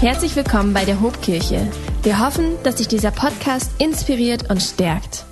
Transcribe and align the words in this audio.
Herzlich 0.00 0.36
willkommen 0.36 0.74
bei 0.74 0.84
der 0.84 1.00
Hobkirche. 1.00 1.66
Wir 2.04 2.24
hoffen, 2.24 2.56
dass 2.62 2.76
dich 2.76 2.86
dieser 2.86 3.10
Podcast 3.10 3.82
inspiriert 3.82 4.48
und 4.48 4.62
stärkt. 4.62 5.24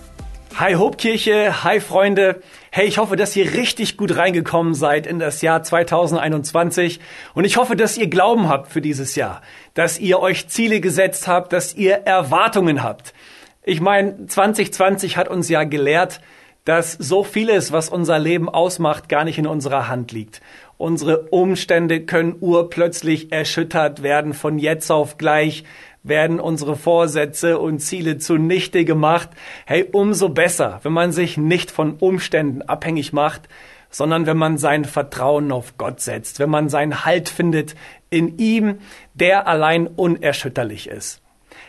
Hi 0.56 0.74
Hobkirche, 0.74 1.62
hi 1.62 1.78
Freunde. 1.78 2.42
Hey, 2.72 2.88
ich 2.88 2.98
hoffe, 2.98 3.14
dass 3.14 3.36
ihr 3.36 3.52
richtig 3.52 3.96
gut 3.96 4.16
reingekommen 4.16 4.74
seid 4.74 5.06
in 5.06 5.20
das 5.20 5.40
Jahr 5.40 5.62
2021 5.62 6.98
und 7.34 7.44
ich 7.44 7.58
hoffe, 7.58 7.76
dass 7.76 7.96
ihr 7.96 8.08
Glauben 8.08 8.48
habt 8.48 8.72
für 8.72 8.80
dieses 8.80 9.14
Jahr, 9.14 9.40
dass 9.74 10.00
ihr 10.00 10.18
euch 10.18 10.48
Ziele 10.48 10.80
gesetzt 10.80 11.28
habt, 11.28 11.52
dass 11.52 11.72
ihr 11.72 11.98
Erwartungen 11.98 12.82
habt. 12.82 13.14
Ich 13.62 13.80
meine, 13.80 14.26
2020 14.26 15.16
hat 15.16 15.28
uns 15.28 15.48
ja 15.48 15.62
gelehrt, 15.62 16.20
dass 16.66 16.92
so 16.92 17.22
vieles, 17.22 17.70
was 17.70 17.88
unser 17.88 18.18
Leben 18.18 18.48
ausmacht, 18.48 19.08
gar 19.08 19.22
nicht 19.22 19.38
in 19.38 19.46
unserer 19.46 19.86
Hand 19.86 20.10
liegt. 20.10 20.40
Unsere 20.78 21.28
Umstände 21.30 22.04
können 22.04 22.36
urplötzlich 22.40 23.32
erschüttert 23.32 24.02
werden. 24.02 24.34
Von 24.34 24.58
jetzt 24.58 24.90
auf 24.90 25.16
gleich 25.16 25.64
werden 26.02 26.38
unsere 26.38 26.76
Vorsätze 26.76 27.58
und 27.58 27.80
Ziele 27.80 28.18
zunichte 28.18 28.84
gemacht. 28.84 29.30
Hey, 29.64 29.88
umso 29.90 30.28
besser, 30.28 30.80
wenn 30.82 30.92
man 30.92 31.12
sich 31.12 31.36
nicht 31.36 31.70
von 31.70 31.94
Umständen 31.94 32.62
abhängig 32.62 33.12
macht, 33.12 33.48
sondern 33.90 34.26
wenn 34.26 34.36
man 34.36 34.58
sein 34.58 34.84
Vertrauen 34.84 35.50
auf 35.50 35.78
Gott 35.78 36.00
setzt, 36.00 36.38
wenn 36.38 36.50
man 36.50 36.68
seinen 36.68 37.04
Halt 37.04 37.28
findet 37.28 37.74
in 38.10 38.38
ihm, 38.38 38.78
der 39.14 39.46
allein 39.46 39.86
unerschütterlich 39.86 40.88
ist. 40.88 41.22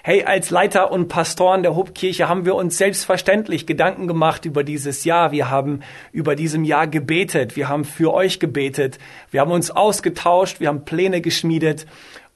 Hey, 0.08 0.24
als 0.24 0.52
Leiter 0.52 0.90
und 0.94 1.10
Pastoren 1.10 1.64
der 1.64 1.76
Hobkirche 1.76 2.30
haben 2.30 2.46
wir 2.46 2.56
uns 2.56 2.78
selbstverständlich 2.78 3.68
Gedanken 3.68 4.08
gemacht 4.08 4.46
über 4.46 4.64
dieses 4.64 5.04
Jahr. 5.04 5.34
Wir 5.34 5.50
haben 5.50 5.82
über 6.14 6.38
diesem 6.38 6.64
Jahr 6.64 6.88
gebetet. 6.88 7.58
Wir 7.58 7.68
haben 7.68 7.84
für 7.84 8.14
euch 8.14 8.40
gebetet. 8.40 9.00
Wir 9.32 9.42
haben 9.42 9.52
uns 9.52 9.70
ausgetauscht. 9.70 10.62
Wir 10.62 10.70
haben 10.70 10.86
Pläne 10.86 11.20
geschmiedet. 11.20 11.88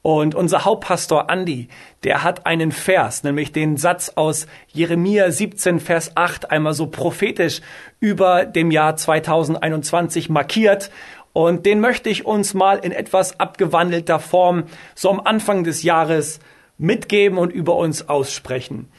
Und 0.02 0.36
unser 0.36 0.66
Hauptpastor 0.66 1.30
Andi, 1.30 1.70
der 2.04 2.26
hat 2.26 2.46
einen 2.46 2.74
Vers, 2.74 3.24
nämlich 3.24 3.54
den 3.54 3.78
Satz 3.78 4.12
aus 4.16 4.48
Jeremia 4.74 5.32
17, 5.32 5.80
Vers 5.80 6.18
8, 6.18 6.52
einmal 6.52 6.74
so 6.74 6.88
prophetisch 6.88 7.62
über 8.02 8.44
dem 8.44 8.72
Jahr 8.72 8.98
2021 8.98 10.28
markiert. 10.28 10.91
Und 11.32 11.66
den 11.66 11.80
möchte 11.80 12.10
ich 12.10 12.26
uns 12.26 12.54
mal 12.54 12.80
in 12.80 12.91
etwas 12.91 13.40
abgewandelter 13.40 14.20
Form 14.20 14.66
so 14.94 15.10
am 15.10 15.22
Anfang 15.22 15.63
des 15.63 15.84
Jahres 15.84 16.41
mitgeben 16.82 17.37
und 17.37 17.54
über 17.54 17.76
uns 17.76 18.10
aussprechen. 18.10 18.90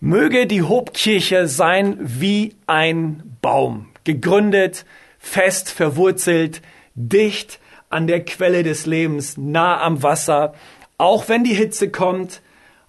Möge 0.00 0.46
die 0.46 0.62
Hobkirche 0.62 1.46
sein 1.46 1.96
wie 2.00 2.56
ein 2.66 3.36
Baum, 3.40 3.86
gegründet, 4.04 4.84
fest 5.18 5.70
verwurzelt, 5.70 6.60
dicht 6.94 7.60
an 7.88 8.06
der 8.06 8.24
Quelle 8.24 8.62
des 8.62 8.86
Lebens, 8.86 9.36
nah 9.36 9.80
am 9.80 10.02
Wasser, 10.02 10.54
auch 10.98 11.28
wenn 11.28 11.44
die 11.44 11.54
Hitze 11.54 11.90
kommt, 11.90 12.42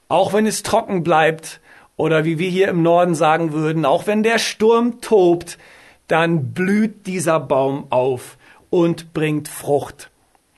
auch 0.07 0.33
wenn 0.33 0.45
es 0.45 0.63
trocken 0.63 1.03
bleibt 1.03 1.59
oder 1.95 2.25
wie 2.25 2.39
wir 2.39 2.49
hier 2.49 2.67
im 2.69 2.81
Norden 2.81 3.15
sagen 3.15 3.53
würden, 3.53 3.85
auch 3.85 4.07
wenn 4.07 4.23
der 4.23 4.39
Sturm 4.39 5.01
tobt, 5.01 5.57
dann 6.07 6.53
blüht 6.53 7.07
dieser 7.07 7.39
Baum 7.39 7.87
auf 7.89 8.37
und 8.69 9.13
bringt 9.13 9.47
Frucht. 9.47 10.09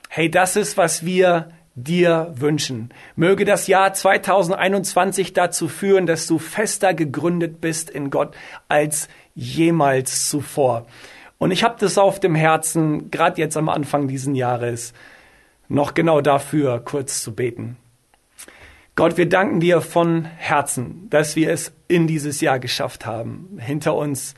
Hey, 0.08 0.30
das 0.30 0.56
ist, 0.56 0.76
was 0.76 1.04
wir 1.04 1.50
dir 1.74 2.32
wünschen. 2.36 2.90
Möge 3.16 3.44
das 3.44 3.66
Jahr 3.66 3.92
2021 3.92 5.32
dazu 5.32 5.68
führen, 5.68 6.06
dass 6.06 6.26
du 6.26 6.38
fester 6.38 6.94
gegründet 6.94 7.60
bist 7.60 7.90
in 7.90 8.10
Gott 8.10 8.34
als 8.68 9.08
jemals 9.34 10.28
zuvor. 10.28 10.86
Und 11.38 11.50
ich 11.50 11.64
habe 11.64 11.76
das 11.78 11.98
auf 11.98 12.20
dem 12.20 12.34
Herzen, 12.34 13.10
gerade 13.10 13.40
jetzt 13.40 13.56
am 13.56 13.68
Anfang 13.68 14.08
diesen 14.08 14.34
Jahres, 14.34 14.94
noch 15.68 15.94
genau 15.94 16.20
dafür 16.20 16.80
kurz 16.80 17.22
zu 17.22 17.34
beten. 17.34 17.76
Gott, 18.96 19.16
wir 19.16 19.28
danken 19.28 19.58
dir 19.58 19.80
von 19.80 20.24
Herzen, 20.24 21.08
dass 21.10 21.34
wir 21.34 21.50
es 21.50 21.72
in 21.88 22.06
dieses 22.06 22.40
Jahr 22.40 22.60
geschafft 22.60 23.06
haben. 23.06 23.58
Hinter 23.58 23.96
uns 23.96 24.34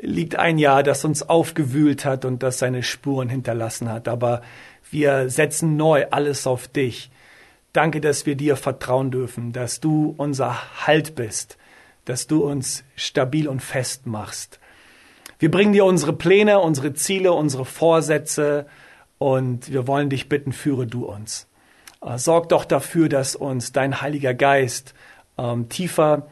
liegt 0.00 0.36
ein 0.36 0.58
Jahr, 0.58 0.82
das 0.82 1.04
uns 1.04 1.28
aufgewühlt 1.28 2.04
hat 2.04 2.24
und 2.24 2.42
das 2.42 2.58
seine 2.58 2.82
Spuren 2.82 3.28
hinterlassen 3.28 3.90
hat. 3.90 4.08
Aber 4.08 4.42
wir 4.90 5.28
setzen 5.28 5.76
neu 5.76 6.06
alles 6.10 6.46
auf 6.46 6.68
dich. 6.68 7.10
Danke, 7.72 8.00
dass 8.00 8.24
wir 8.24 8.34
dir 8.34 8.56
vertrauen 8.56 9.10
dürfen, 9.10 9.52
dass 9.52 9.80
du 9.80 10.14
unser 10.16 10.86
Halt 10.86 11.14
bist, 11.14 11.58
dass 12.04 12.26
du 12.26 12.44
uns 12.44 12.84
stabil 12.96 13.48
und 13.48 13.60
fest 13.60 14.06
machst. 14.06 14.58
Wir 15.38 15.50
bringen 15.50 15.72
dir 15.72 15.84
unsere 15.84 16.12
Pläne, 16.12 16.60
unsere 16.60 16.94
Ziele, 16.94 17.32
unsere 17.32 17.64
Vorsätze 17.64 18.66
und 19.18 19.70
wir 19.70 19.86
wollen 19.86 20.10
dich 20.10 20.28
bitten, 20.28 20.52
führe 20.52 20.86
du 20.86 21.04
uns. 21.04 21.46
Äh, 22.00 22.18
sorg 22.18 22.48
doch 22.48 22.64
dafür, 22.64 23.08
dass 23.08 23.36
uns 23.36 23.72
dein 23.72 24.00
Heiliger 24.00 24.34
Geist 24.34 24.94
ähm, 25.36 25.68
tiefer 25.68 26.28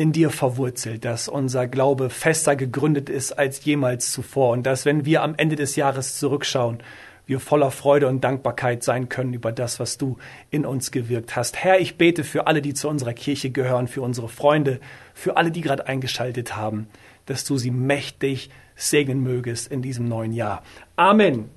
in 0.00 0.12
dir 0.12 0.30
verwurzelt, 0.30 1.04
dass 1.04 1.28
unser 1.28 1.66
Glaube 1.66 2.08
fester 2.08 2.56
gegründet 2.56 3.10
ist 3.10 3.32
als 3.32 3.62
jemals 3.66 4.10
zuvor 4.10 4.52
und 4.52 4.64
dass, 4.64 4.86
wenn 4.86 5.04
wir 5.04 5.22
am 5.22 5.34
Ende 5.36 5.56
des 5.56 5.76
Jahres 5.76 6.18
zurückschauen, 6.18 6.78
wir 7.26 7.38
voller 7.38 7.70
Freude 7.70 8.08
und 8.08 8.24
Dankbarkeit 8.24 8.82
sein 8.82 9.10
können 9.10 9.34
über 9.34 9.52
das, 9.52 9.78
was 9.78 9.98
du 9.98 10.16
in 10.50 10.64
uns 10.64 10.90
gewirkt 10.90 11.36
hast. 11.36 11.58
Herr, 11.58 11.80
ich 11.80 11.98
bete 11.98 12.24
für 12.24 12.46
alle, 12.46 12.62
die 12.62 12.72
zu 12.72 12.88
unserer 12.88 13.12
Kirche 13.12 13.50
gehören, 13.50 13.88
für 13.88 14.00
unsere 14.00 14.30
Freunde, 14.30 14.80
für 15.12 15.36
alle, 15.36 15.50
die 15.50 15.60
gerade 15.60 15.86
eingeschaltet 15.86 16.56
haben, 16.56 16.88
dass 17.26 17.44
du 17.44 17.58
sie 17.58 17.70
mächtig 17.70 18.48
segnen 18.76 19.22
mögest 19.22 19.70
in 19.70 19.82
diesem 19.82 20.08
neuen 20.08 20.32
Jahr. 20.32 20.62
Amen. 20.96 21.50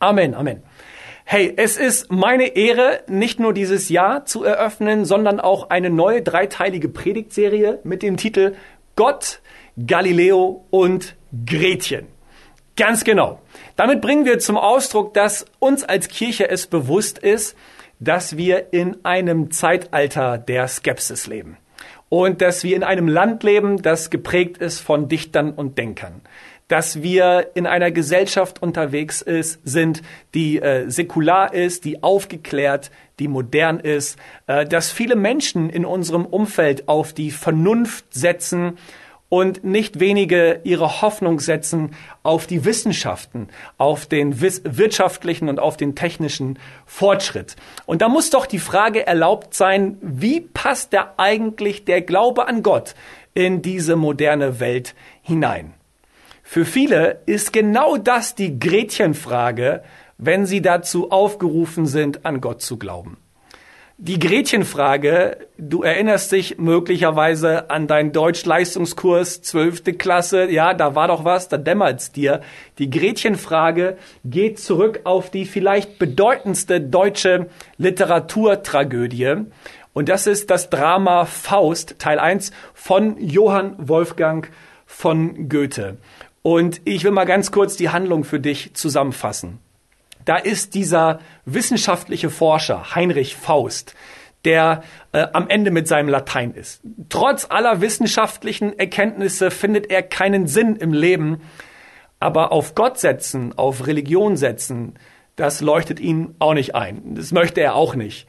Amen. 0.00 0.34
Amen. 0.34 0.64
Hey, 1.30 1.52
es 1.58 1.76
ist 1.76 2.10
meine 2.10 2.56
Ehre, 2.56 3.02
nicht 3.06 3.38
nur 3.38 3.52
dieses 3.52 3.90
Jahr 3.90 4.24
zu 4.24 4.44
eröffnen, 4.44 5.04
sondern 5.04 5.40
auch 5.40 5.68
eine 5.68 5.90
neue 5.90 6.22
dreiteilige 6.22 6.88
Predigtserie 6.88 7.80
mit 7.84 8.02
dem 8.02 8.16
Titel 8.16 8.54
Gott, 8.96 9.42
Galileo 9.76 10.64
und 10.70 11.16
Gretchen. 11.44 12.06
Ganz 12.78 13.04
genau. 13.04 13.42
Damit 13.76 14.00
bringen 14.00 14.24
wir 14.24 14.38
zum 14.38 14.56
Ausdruck, 14.56 15.12
dass 15.12 15.44
uns 15.58 15.84
als 15.84 16.08
Kirche 16.08 16.48
es 16.48 16.66
bewusst 16.66 17.18
ist, 17.18 17.54
dass 18.00 18.38
wir 18.38 18.72
in 18.72 19.04
einem 19.04 19.50
Zeitalter 19.50 20.38
der 20.38 20.66
Skepsis 20.66 21.26
leben. 21.26 21.58
Und 22.08 22.40
dass 22.40 22.64
wir 22.64 22.74
in 22.74 22.82
einem 22.82 23.06
Land 23.06 23.42
leben, 23.42 23.82
das 23.82 24.08
geprägt 24.08 24.56
ist 24.56 24.80
von 24.80 25.08
Dichtern 25.08 25.52
und 25.52 25.76
Denkern. 25.76 26.22
Dass 26.68 27.02
wir 27.02 27.50
in 27.54 27.66
einer 27.66 27.90
Gesellschaft 27.90 28.62
unterwegs 28.62 29.22
ist, 29.22 29.60
sind, 29.64 30.02
die 30.34 30.60
äh, 30.60 30.88
säkular 30.88 31.52
ist, 31.54 31.84
die 31.84 32.02
aufgeklärt, 32.02 32.90
die 33.18 33.28
modern 33.28 33.80
ist, 33.80 34.18
äh, 34.46 34.66
dass 34.66 34.90
viele 34.90 35.16
Menschen 35.16 35.70
in 35.70 35.84
unserem 35.84 36.26
Umfeld 36.26 36.88
auf 36.88 37.12
die 37.12 37.30
Vernunft 37.30 38.12
setzen 38.12 38.78
und 39.28 39.62
nicht 39.64 40.00
wenige 40.00 40.60
ihre 40.64 41.02
Hoffnung 41.02 41.40
setzen 41.40 41.94
auf 42.22 42.46
die 42.46 42.64
Wissenschaften, 42.64 43.48
auf 43.76 44.06
den 44.06 44.40
wirtschaftlichen 44.40 45.48
und 45.48 45.60
auf 45.60 45.76
den 45.76 45.94
technischen 45.94 46.58
Fortschritt. 46.86 47.56
Und 47.86 48.02
da 48.02 48.08
muss 48.08 48.30
doch 48.30 48.46
die 48.46 48.58
Frage 48.58 49.06
erlaubt 49.06 49.54
sein, 49.54 49.98
wie 50.00 50.40
passt 50.40 50.92
da 50.94 51.14
eigentlich 51.16 51.84
der 51.84 52.00
Glaube 52.00 52.48
an 52.48 52.62
Gott 52.62 52.94
in 53.34 53.60
diese 53.60 53.96
moderne 53.96 54.60
Welt 54.60 54.94
hinein? 55.22 55.74
Für 56.50 56.64
viele 56.64 57.20
ist 57.26 57.52
genau 57.52 57.98
das 57.98 58.34
die 58.34 58.58
Gretchenfrage, 58.58 59.82
wenn 60.16 60.46
sie 60.46 60.62
dazu 60.62 61.10
aufgerufen 61.10 61.84
sind, 61.84 62.24
an 62.24 62.40
Gott 62.40 62.62
zu 62.62 62.78
glauben. 62.78 63.18
Die 63.98 64.18
Gretchenfrage, 64.18 65.36
du 65.58 65.82
erinnerst 65.82 66.32
dich 66.32 66.56
möglicherweise 66.56 67.68
an 67.68 67.86
deinen 67.86 68.12
Deutschleistungskurs, 68.12 69.42
zwölfte 69.42 69.92
Klasse, 69.92 70.50
ja, 70.50 70.72
da 70.72 70.94
war 70.94 71.08
doch 71.08 71.26
was, 71.26 71.48
da 71.48 71.58
dämmert's 71.58 72.12
dir. 72.12 72.40
Die 72.78 72.88
Gretchenfrage 72.88 73.98
geht 74.24 74.58
zurück 74.58 75.00
auf 75.04 75.30
die 75.30 75.44
vielleicht 75.44 75.98
bedeutendste 75.98 76.80
deutsche 76.80 77.50
Literaturtragödie. 77.76 79.34
Und 79.92 80.08
das 80.08 80.26
ist 80.26 80.48
das 80.48 80.70
Drama 80.70 81.26
Faust, 81.26 81.98
Teil 81.98 82.18
1 82.18 82.52
von 82.72 83.20
Johann 83.20 83.74
Wolfgang 83.76 84.50
von 84.86 85.50
Goethe. 85.50 85.98
Und 86.48 86.80
ich 86.84 87.04
will 87.04 87.10
mal 87.10 87.24
ganz 87.24 87.52
kurz 87.52 87.76
die 87.76 87.90
Handlung 87.90 88.24
für 88.24 88.40
dich 88.40 88.74
zusammenfassen 88.74 89.58
da 90.28 90.36
ist 90.36 90.74
dieser 90.74 91.20
wissenschaftliche 91.46 92.28
Forscher 92.28 92.94
Heinrich 92.94 93.34
Faust, 93.34 93.94
der 94.44 94.82
äh, 95.12 95.26
am 95.32 95.48
Ende 95.48 95.70
mit 95.70 95.88
seinem 95.88 96.10
Latein 96.10 96.52
ist. 96.52 96.82
Trotz 97.08 97.46
aller 97.48 97.80
wissenschaftlichen 97.80 98.78
Erkenntnisse 98.78 99.50
findet 99.50 99.90
er 99.90 100.02
keinen 100.02 100.46
Sinn 100.46 100.76
im 100.76 100.92
Leben, 100.92 101.40
aber 102.20 102.52
auf 102.52 102.74
Gott 102.74 102.98
setzen, 102.98 103.56
auf 103.56 103.86
Religion 103.86 104.36
setzen, 104.36 104.96
das 105.36 105.62
leuchtet 105.62 105.98
ihm 105.98 106.34
auch 106.40 106.52
nicht 106.52 106.74
ein. 106.74 107.14
Das 107.14 107.32
möchte 107.32 107.62
er 107.62 107.74
auch 107.74 107.94
nicht. 107.94 108.28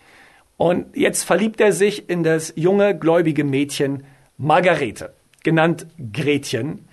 Und 0.56 0.96
jetzt 0.96 1.24
verliebt 1.24 1.60
er 1.60 1.74
sich 1.74 2.10
in 2.10 2.24
das 2.24 2.54
junge, 2.56 2.98
gläubige 2.98 3.44
Mädchen 3.44 4.06
Margarete, 4.38 5.14
genannt 5.44 5.88
Gretchen. 6.14 6.88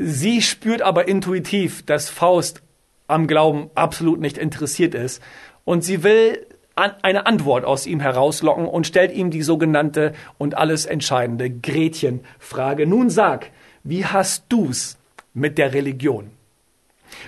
Sie 0.00 0.42
spürt 0.42 0.80
aber 0.80 1.08
intuitiv, 1.08 1.84
dass 1.84 2.08
Faust 2.08 2.62
am 3.08 3.26
Glauben 3.26 3.68
absolut 3.74 4.20
nicht 4.20 4.38
interessiert 4.38 4.94
ist. 4.94 5.20
Und 5.64 5.82
sie 5.82 6.04
will 6.04 6.46
eine 6.76 7.26
Antwort 7.26 7.64
aus 7.64 7.84
ihm 7.88 7.98
herauslocken 7.98 8.66
und 8.66 8.86
stellt 8.86 9.12
ihm 9.12 9.32
die 9.32 9.42
sogenannte 9.42 10.12
und 10.38 10.56
alles 10.56 10.86
entscheidende 10.86 11.50
Gretchenfrage. 11.50 12.86
Nun 12.86 13.10
sag, 13.10 13.50
wie 13.82 14.06
hast 14.06 14.44
du's 14.48 14.98
mit 15.34 15.58
der 15.58 15.74
Religion? 15.74 16.30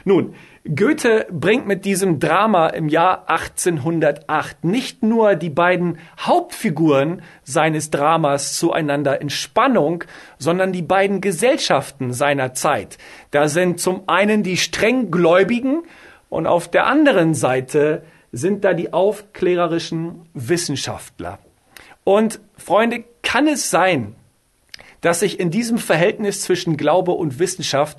Nun, 0.05 0.35
Goethe 0.75 1.27
bringt 1.31 1.67
mit 1.67 1.85
diesem 1.85 2.21
Drama 2.21 2.69
im 2.69 2.89
Jahr 2.89 3.29
1808 3.31 4.65
nicht 4.65 5.03
nur 5.03 5.35
die 5.35 5.49
beiden 5.49 5.99
Hauptfiguren 6.19 7.23
seines 7.45 7.91
Dramas 7.91 8.59
zueinander 8.59 9.21
in 9.21 9.31
Spannung, 9.31 10.05
sondern 10.39 10.73
die 10.73 10.83
beiden 10.83 11.21
Gesellschaften 11.21 12.13
seiner 12.13 12.53
Zeit. 12.53 12.99
Da 13.31 13.49
sind 13.49 13.81
zum 13.81 14.03
einen 14.07 14.43
die 14.43 14.59
strenggläubigen 14.59 15.83
und 16.29 16.47
auf 16.47 16.71
der 16.71 16.87
anderen 16.87 17.35
Seite 17.35 18.03
sind 18.33 18.65
da 18.65 18.75
die 18.75 18.93
aufklärerischen 18.93 20.29
Wissenschaftler. 20.35 21.39
Und 22.05 22.41
Freunde, 22.57 23.05
kann 23.23 23.47
es 23.47 23.71
sein, 23.71 24.15
dass 25.01 25.21
sich 25.21 25.41
in 25.41 25.51
diesem 25.51 25.79
Verhältnis 25.79 26.43
zwischen 26.43 26.77
Glaube 26.77 27.13
und 27.13 27.39
Wissenschaft 27.39 27.99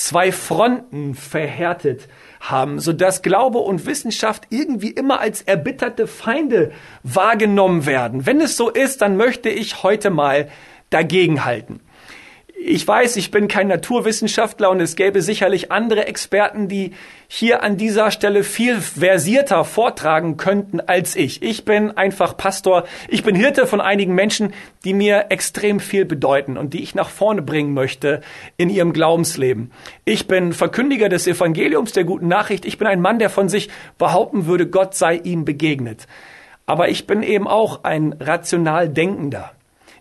zwei 0.00 0.32
Fronten 0.32 1.14
verhärtet 1.14 2.08
haben, 2.40 2.80
so 2.80 2.94
dass 2.94 3.20
Glaube 3.20 3.58
und 3.58 3.84
Wissenschaft 3.84 4.46
irgendwie 4.48 4.90
immer 4.90 5.20
als 5.20 5.42
erbitterte 5.42 6.06
Feinde 6.06 6.72
wahrgenommen 7.02 7.84
werden. 7.84 8.24
Wenn 8.24 8.40
es 8.40 8.56
so 8.56 8.70
ist, 8.70 9.02
dann 9.02 9.18
möchte 9.18 9.50
ich 9.50 9.82
heute 9.82 10.08
mal 10.08 10.48
dagegenhalten. 10.88 11.80
Ich 12.62 12.86
weiß, 12.86 13.16
ich 13.16 13.30
bin 13.30 13.48
kein 13.48 13.68
Naturwissenschaftler 13.68 14.68
und 14.68 14.80
es 14.80 14.94
gäbe 14.94 15.22
sicherlich 15.22 15.72
andere 15.72 16.06
Experten, 16.06 16.68
die 16.68 16.92
hier 17.26 17.62
an 17.62 17.78
dieser 17.78 18.10
Stelle 18.10 18.44
viel 18.44 18.82
versierter 18.82 19.64
vortragen 19.64 20.36
könnten 20.36 20.78
als 20.78 21.16
ich. 21.16 21.42
Ich 21.42 21.64
bin 21.64 21.90
einfach 21.96 22.36
Pastor, 22.36 22.84
ich 23.08 23.22
bin 23.22 23.34
Hirte 23.34 23.66
von 23.66 23.80
einigen 23.80 24.14
Menschen, 24.14 24.52
die 24.84 24.92
mir 24.92 25.26
extrem 25.30 25.80
viel 25.80 26.04
bedeuten 26.04 26.58
und 26.58 26.74
die 26.74 26.82
ich 26.82 26.94
nach 26.94 27.08
vorne 27.08 27.40
bringen 27.40 27.72
möchte 27.72 28.20
in 28.58 28.68
ihrem 28.68 28.92
Glaubensleben. 28.92 29.72
Ich 30.04 30.28
bin 30.28 30.52
Verkündiger 30.52 31.08
des 31.08 31.26
Evangeliums, 31.26 31.92
der 31.92 32.04
guten 32.04 32.28
Nachricht. 32.28 32.66
Ich 32.66 32.76
bin 32.76 32.86
ein 32.86 33.00
Mann, 33.00 33.18
der 33.18 33.30
von 33.30 33.48
sich 33.48 33.70
behaupten 33.96 34.44
würde, 34.44 34.66
Gott 34.66 34.94
sei 34.94 35.14
ihm 35.14 35.46
begegnet. 35.46 36.06
Aber 36.66 36.90
ich 36.90 37.06
bin 37.06 37.22
eben 37.22 37.48
auch 37.48 37.84
ein 37.84 38.14
rational 38.20 38.90
Denkender 38.90 39.50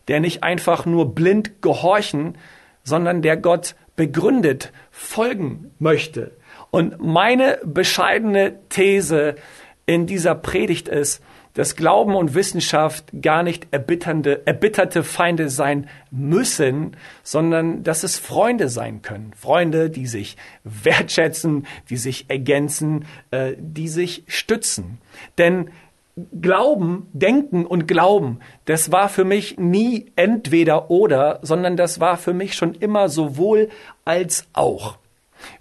der 0.09 0.19
nicht 0.19 0.43
einfach 0.43 0.85
nur 0.85 1.15
blind 1.15 1.61
gehorchen, 1.61 2.37
sondern 2.83 3.21
der 3.21 3.37
Gott 3.37 3.75
begründet 3.95 4.73
folgen 4.91 5.71
möchte. 5.79 6.31
Und 6.71 7.01
meine 7.01 7.59
bescheidene 7.63 8.59
These 8.69 9.35
in 9.85 10.05
dieser 10.05 10.35
Predigt 10.35 10.87
ist, 10.87 11.23
dass 11.53 11.75
Glauben 11.75 12.15
und 12.15 12.35
Wissenschaft 12.35 13.05
gar 13.21 13.43
nicht 13.43 13.67
erbitternde, 13.71 14.45
erbitterte 14.45 15.03
Feinde 15.03 15.49
sein 15.49 15.89
müssen, 16.11 16.95
sondern 17.23 17.83
dass 17.83 18.03
es 18.03 18.17
Freunde 18.17 18.69
sein 18.69 19.01
können. 19.01 19.33
Freunde, 19.35 19.89
die 19.89 20.07
sich 20.07 20.37
wertschätzen, 20.63 21.65
die 21.89 21.97
sich 21.97 22.29
ergänzen, 22.29 23.05
äh, 23.31 23.53
die 23.57 23.87
sich 23.87 24.23
stützen. 24.27 24.99
Denn 25.37 25.71
Glauben, 26.41 27.07
Denken 27.13 27.65
und 27.65 27.87
Glauben, 27.87 28.39
das 28.65 28.91
war 28.91 29.09
für 29.09 29.25
mich 29.25 29.57
nie 29.57 30.11
entweder 30.15 30.89
oder, 30.89 31.39
sondern 31.41 31.77
das 31.77 31.99
war 31.99 32.17
für 32.17 32.33
mich 32.33 32.55
schon 32.55 32.73
immer 32.75 33.09
sowohl 33.09 33.69
als 34.05 34.47
auch. 34.53 34.97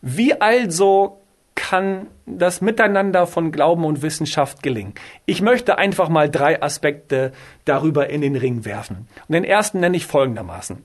Wie 0.00 0.40
also 0.40 1.20
kann 1.55 2.06
das 2.25 2.60
Miteinander 2.60 3.26
von 3.26 3.50
Glauben 3.50 3.84
und 3.84 4.02
Wissenschaft 4.02 4.62
gelingen? 4.62 4.94
Ich 5.26 5.43
möchte 5.43 5.76
einfach 5.76 6.08
mal 6.08 6.31
drei 6.31 6.62
Aspekte 6.62 7.32
darüber 7.64 8.11
in 8.11 8.20
den 8.20 8.37
Ring 8.37 8.64
werfen. 8.64 9.08
Und 9.26 9.32
den 9.32 9.44
ersten 9.44 9.81
nenne 9.81 9.96
ich 9.96 10.06
folgendermaßen. 10.06 10.84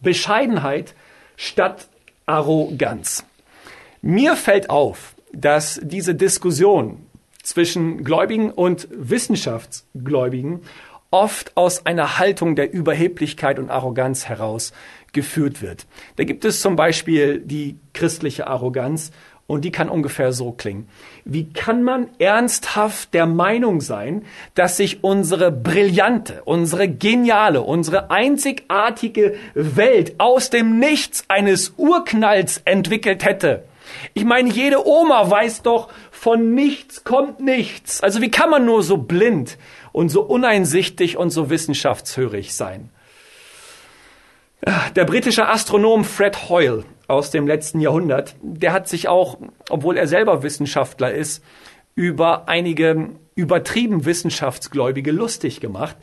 Bescheidenheit 0.00 0.94
statt 1.36 1.88
Arroganz. 2.26 3.26
Mir 4.00 4.36
fällt 4.36 4.70
auf, 4.70 5.16
dass 5.32 5.80
diese 5.82 6.14
Diskussion 6.14 7.07
zwischen 7.48 8.04
Gläubigen 8.04 8.50
und 8.50 8.88
Wissenschaftsgläubigen 8.90 10.60
oft 11.10 11.56
aus 11.56 11.86
einer 11.86 12.18
Haltung 12.18 12.54
der 12.54 12.72
Überheblichkeit 12.72 13.58
und 13.58 13.70
Arroganz 13.70 14.28
heraus 14.28 14.72
geführt 15.12 15.62
wird. 15.62 15.86
Da 16.16 16.24
gibt 16.24 16.44
es 16.44 16.60
zum 16.60 16.76
Beispiel 16.76 17.40
die 17.40 17.78
christliche 17.94 18.46
Arroganz 18.46 19.10
und 19.46 19.64
die 19.64 19.72
kann 19.72 19.88
ungefähr 19.88 20.32
so 20.32 20.52
klingen. 20.52 20.86
Wie 21.24 21.50
kann 21.50 21.82
man 21.82 22.10
ernsthaft 22.18 23.14
der 23.14 23.24
Meinung 23.24 23.80
sein, 23.80 24.26
dass 24.54 24.76
sich 24.76 25.02
unsere 25.02 25.50
brillante, 25.50 26.42
unsere 26.44 26.86
geniale, 26.86 27.62
unsere 27.62 28.10
einzigartige 28.10 29.36
Welt 29.54 30.16
aus 30.18 30.50
dem 30.50 30.78
Nichts 30.78 31.24
eines 31.28 31.72
Urknalls 31.78 32.60
entwickelt 32.66 33.24
hätte? 33.24 33.64
Ich 34.12 34.26
meine, 34.26 34.50
jede 34.50 34.86
Oma 34.86 35.30
weiß 35.30 35.62
doch, 35.62 35.88
von 36.18 36.52
nichts 36.52 37.04
kommt 37.04 37.38
nichts. 37.38 38.02
Also 38.02 38.20
wie 38.20 38.30
kann 38.30 38.50
man 38.50 38.64
nur 38.64 38.82
so 38.82 38.96
blind 38.96 39.56
und 39.92 40.08
so 40.08 40.22
uneinsichtig 40.22 41.16
und 41.16 41.30
so 41.30 41.48
wissenschaftshörig 41.48 42.54
sein? 42.54 42.90
Der 44.96 45.04
britische 45.04 45.46
Astronom 45.46 46.04
Fred 46.04 46.48
Hoyle 46.48 46.84
aus 47.06 47.30
dem 47.30 47.46
letzten 47.46 47.80
Jahrhundert, 47.80 48.34
der 48.42 48.72
hat 48.72 48.88
sich 48.88 49.06
auch, 49.06 49.38
obwohl 49.70 49.96
er 49.96 50.08
selber 50.08 50.42
Wissenschaftler 50.42 51.12
ist, 51.12 51.44
über 51.94 52.48
einige 52.48 53.10
übertrieben 53.36 54.04
Wissenschaftsgläubige 54.04 55.12
lustig 55.12 55.60
gemacht, 55.60 55.96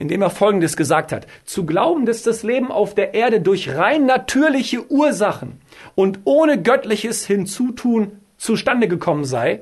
indem 0.00 0.22
er 0.22 0.30
Folgendes 0.30 0.76
gesagt 0.76 1.12
hat. 1.12 1.28
Zu 1.44 1.64
glauben, 1.64 2.06
dass 2.06 2.24
das 2.24 2.42
Leben 2.42 2.72
auf 2.72 2.96
der 2.96 3.14
Erde 3.14 3.40
durch 3.40 3.72
rein 3.76 4.04
natürliche 4.04 4.90
Ursachen 4.90 5.60
und 5.94 6.20
ohne 6.24 6.60
göttliches 6.60 7.24
Hinzutun 7.24 8.19
zustande 8.40 8.88
gekommen 8.88 9.24
sei, 9.24 9.60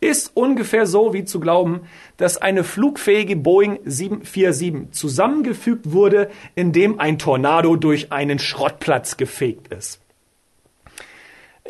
ist 0.00 0.34
ungefähr 0.34 0.86
so 0.86 1.12
wie 1.12 1.24
zu 1.24 1.40
glauben, 1.40 1.82
dass 2.16 2.38
eine 2.38 2.64
flugfähige 2.64 3.36
Boeing 3.36 3.78
747 3.84 4.92
zusammengefügt 4.92 5.92
wurde, 5.92 6.30
indem 6.54 6.98
ein 6.98 7.18
Tornado 7.18 7.76
durch 7.76 8.10
einen 8.10 8.38
Schrottplatz 8.38 9.16
gefegt 9.16 9.68
ist. 9.68 10.00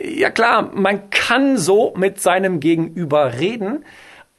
Ja 0.00 0.30
klar, 0.30 0.70
man 0.74 1.10
kann 1.10 1.58
so 1.58 1.92
mit 1.96 2.20
seinem 2.20 2.60
Gegenüber 2.60 3.34
reden, 3.38 3.84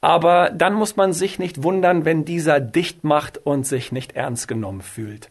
aber 0.00 0.50
dann 0.50 0.74
muss 0.74 0.96
man 0.96 1.12
sich 1.12 1.38
nicht 1.38 1.62
wundern, 1.62 2.04
wenn 2.04 2.24
dieser 2.24 2.58
dicht 2.58 3.04
macht 3.04 3.38
und 3.38 3.66
sich 3.66 3.92
nicht 3.92 4.16
ernst 4.16 4.48
genommen 4.48 4.80
fühlt. 4.80 5.28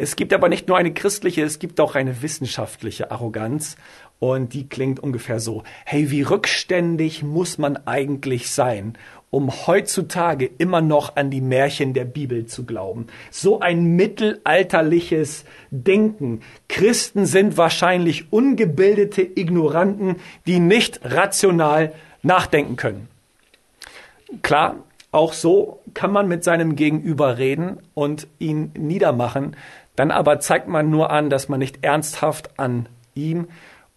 Es 0.00 0.14
gibt 0.14 0.32
aber 0.32 0.48
nicht 0.48 0.68
nur 0.68 0.76
eine 0.76 0.94
christliche, 0.94 1.42
es 1.42 1.58
gibt 1.58 1.80
auch 1.80 1.96
eine 1.96 2.22
wissenschaftliche 2.22 3.10
Arroganz. 3.10 3.76
Und 4.20 4.52
die 4.52 4.68
klingt 4.68 5.00
ungefähr 5.00 5.38
so. 5.38 5.62
Hey, 5.84 6.10
wie 6.10 6.22
rückständig 6.22 7.22
muss 7.22 7.56
man 7.56 7.76
eigentlich 7.86 8.50
sein, 8.50 8.98
um 9.30 9.66
heutzutage 9.66 10.50
immer 10.58 10.80
noch 10.80 11.16
an 11.16 11.30
die 11.30 11.40
Märchen 11.40 11.92
der 11.92 12.04
Bibel 12.04 12.46
zu 12.46 12.64
glauben. 12.64 13.06
So 13.30 13.60
ein 13.60 13.94
mittelalterliches 13.94 15.44
Denken. 15.70 16.40
Christen 16.68 17.26
sind 17.26 17.56
wahrscheinlich 17.56 18.32
ungebildete 18.32 19.22
Ignoranten, 19.22 20.16
die 20.46 20.58
nicht 20.58 21.00
rational 21.04 21.92
nachdenken 22.22 22.76
können. 22.76 23.08
Klar, 24.42 24.76
auch 25.10 25.32
so 25.32 25.80
kann 25.94 26.10
man 26.10 26.26
mit 26.26 26.42
seinem 26.42 26.74
Gegenüber 26.74 27.38
reden 27.38 27.78
und 27.94 28.26
ihn 28.38 28.72
niedermachen. 28.76 29.56
Dann 29.96 30.10
aber 30.10 30.40
zeigt 30.40 30.68
man 30.68 30.90
nur 30.90 31.10
an, 31.10 31.30
dass 31.30 31.48
man 31.48 31.60
nicht 31.60 31.78
ernsthaft 31.82 32.58
an 32.58 32.88
ihm 33.14 33.48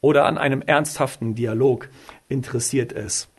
oder 0.02 0.26
an 0.26 0.38
einem 0.38 0.62
ernsthaften 0.62 1.36
Dialog 1.36 1.90
interessiert 2.28 2.92
ist. 2.92 3.30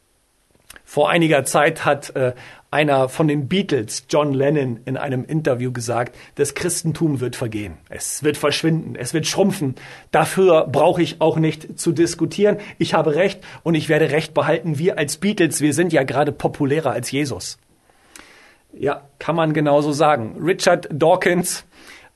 Vor 0.85 1.11
einiger 1.11 1.45
Zeit 1.45 1.85
hat 1.85 2.15
äh, 2.17 2.33
einer 2.71 3.09
von 3.09 3.29
den 3.29 3.49
Beatles, 3.49 4.07
John 4.09 4.33
Lennon, 4.33 4.81
in 4.87 4.97
einem 4.97 5.25
Interview 5.25 5.73
gesagt, 5.73 6.17
das 6.37 6.55
Christentum 6.55 7.21
wird 7.21 7.37
vergehen. 7.37 7.77
Es 7.91 8.23
wird 8.23 8.39
verschwinden. 8.39 8.97
Es 8.97 9.13
wird 9.13 9.27
schrumpfen. 9.27 9.75
Dafür 10.11 10.67
brauche 10.71 11.03
ich 11.03 11.21
auch 11.21 11.37
nicht 11.37 11.79
zu 11.79 11.93
diskutieren. 11.93 12.57
Ich 12.79 12.95
habe 12.95 13.15
Recht 13.15 13.41
und 13.63 13.75
ich 13.75 13.89
werde 13.89 14.11
Recht 14.11 14.33
behalten. 14.33 14.79
Wir 14.79 14.99
als 14.99 15.19
Beatles, 15.19 15.61
wir 15.61 15.75
sind 15.75 15.93
ja 15.93 16.03
gerade 16.03 16.33
populärer 16.33 16.93
als 16.93 17.11
Jesus. 17.11 17.59
Ja, 18.73 19.03
kann 19.19 19.37
man 19.37 19.53
genauso 19.53 19.93
sagen. 19.93 20.37
Richard 20.43 20.89
Dawkins, 20.91 21.67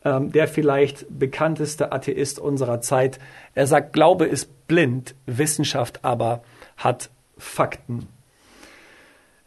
ähm, 0.07 0.31
der 0.31 0.47
vielleicht 0.47 1.05
bekannteste 1.11 1.91
Atheist 1.91 2.39
unserer 2.39 2.81
Zeit. 2.81 3.19
Er 3.55 3.67
sagt, 3.67 3.93
Glaube 3.93 4.25
ist 4.27 4.69
blind, 4.69 5.17
Wissenschaft 5.27 6.05
aber 6.05 6.45
hat 6.77 7.11
Fakten. 7.37 8.07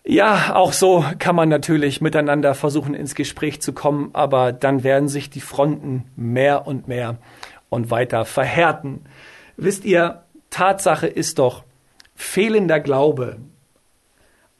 Ja, 0.03 0.55
auch 0.55 0.73
so 0.73 1.05
kann 1.17 1.35
man 1.37 1.47
natürlich 1.47 2.01
miteinander 2.01 2.55
versuchen, 2.55 2.93
ins 2.93 3.15
Gespräch 3.15 3.61
zu 3.61 3.71
kommen, 3.71 4.09
aber 4.11 4.51
dann 4.51 4.83
werden 4.83 5.07
sich 5.07 5.29
die 5.29 5.39
Fronten 5.39 6.11
mehr 6.17 6.67
und 6.67 6.89
mehr 6.89 7.19
und 7.69 7.89
weiter 7.89 8.25
verhärten. 8.25 9.05
Wisst 9.55 9.85
ihr, 9.85 10.23
Tatsache 10.49 11.07
ist 11.07 11.39
doch, 11.39 11.63
fehlender 12.15 12.81
Glaube 12.81 13.37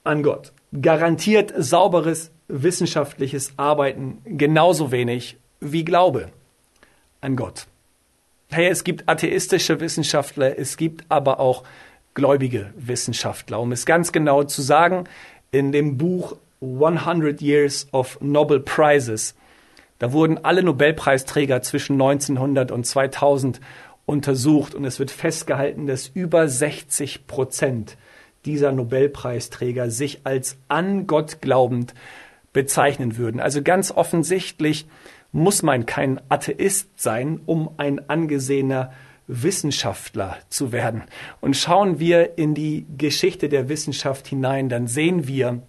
an 0.06 0.24
Gott, 0.24 0.53
garantiert 0.82 1.51
sauberes 1.58 2.32
wissenschaftliches 2.48 3.53
Arbeiten 3.58 4.22
genauso 4.25 4.91
wenig 4.91 5.38
wie 5.59 5.83
Glaube 5.83 6.29
an 7.21 7.35
Gott. 7.35 7.67
Hey, 8.49 8.67
es 8.67 8.83
gibt 8.83 9.07
atheistische 9.07 9.79
Wissenschaftler, 9.79 10.57
es 10.57 10.77
gibt 10.77 11.05
aber 11.09 11.39
auch 11.39 11.63
gläubige 12.13 12.73
Wissenschaftler. 12.75 13.59
Um 13.59 13.71
es 13.71 13.85
ganz 13.85 14.11
genau 14.11 14.43
zu 14.43 14.61
sagen, 14.61 15.03
in 15.51 15.71
dem 15.71 15.97
Buch 15.97 16.37
100 16.61 17.41
Years 17.41 17.87
of 17.91 18.19
Nobel 18.21 18.59
Prizes, 18.59 19.35
da 19.99 20.11
wurden 20.13 20.43
alle 20.43 20.63
Nobelpreisträger 20.63 21.61
zwischen 21.61 21.93
1900 21.93 22.71
und 22.71 22.85
2000 22.85 23.59
untersucht 24.05 24.73
und 24.73 24.85
es 24.85 24.97
wird 24.97 25.11
festgehalten, 25.11 25.85
dass 25.85 26.07
über 26.07 26.47
60 26.47 27.27
Prozent 27.27 27.97
dieser 28.45 28.71
Nobelpreisträger 28.71 29.91
sich 29.91 30.21
als 30.23 30.57
an 30.69 31.05
Gott 31.05 31.41
glaubend 31.41 31.93
bezeichnen 32.53 33.17
würden. 33.17 33.39
Also 33.39 33.61
ganz 33.61 33.91
offensichtlich 33.91 34.87
muss 35.31 35.62
man 35.63 35.86
kein 35.86 36.19
Atheist 36.29 37.00
sein, 37.00 37.39
um 37.45 37.69
ein 37.77 38.09
angesehener 38.09 38.91
Wissenschaftler 39.27 40.38
zu 40.50 40.71
werden. 40.71 41.03
Und 41.39 41.55
schauen 41.55 42.00
wir 42.00 42.38
in 42.38 42.55
die 42.55 42.88
Geschichte 42.98 43.48
der 43.48 43.69
Wissenschaft 43.69 44.27
hinein, 44.27 44.69
dann 44.69 44.88
sehen 44.88 45.27
wir, 45.27 45.62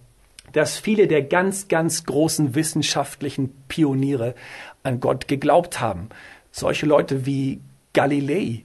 dass 0.53 0.77
viele 0.77 1.07
der 1.07 1.21
ganz, 1.21 1.67
ganz 1.67 2.03
großen 2.05 2.55
wissenschaftlichen 2.55 3.53
Pioniere 3.67 4.35
an 4.83 4.99
Gott 4.99 5.27
geglaubt 5.27 5.79
haben. 5.79 6.09
Solche 6.51 6.85
Leute 6.85 7.25
wie 7.25 7.61
Galilei, 7.93 8.63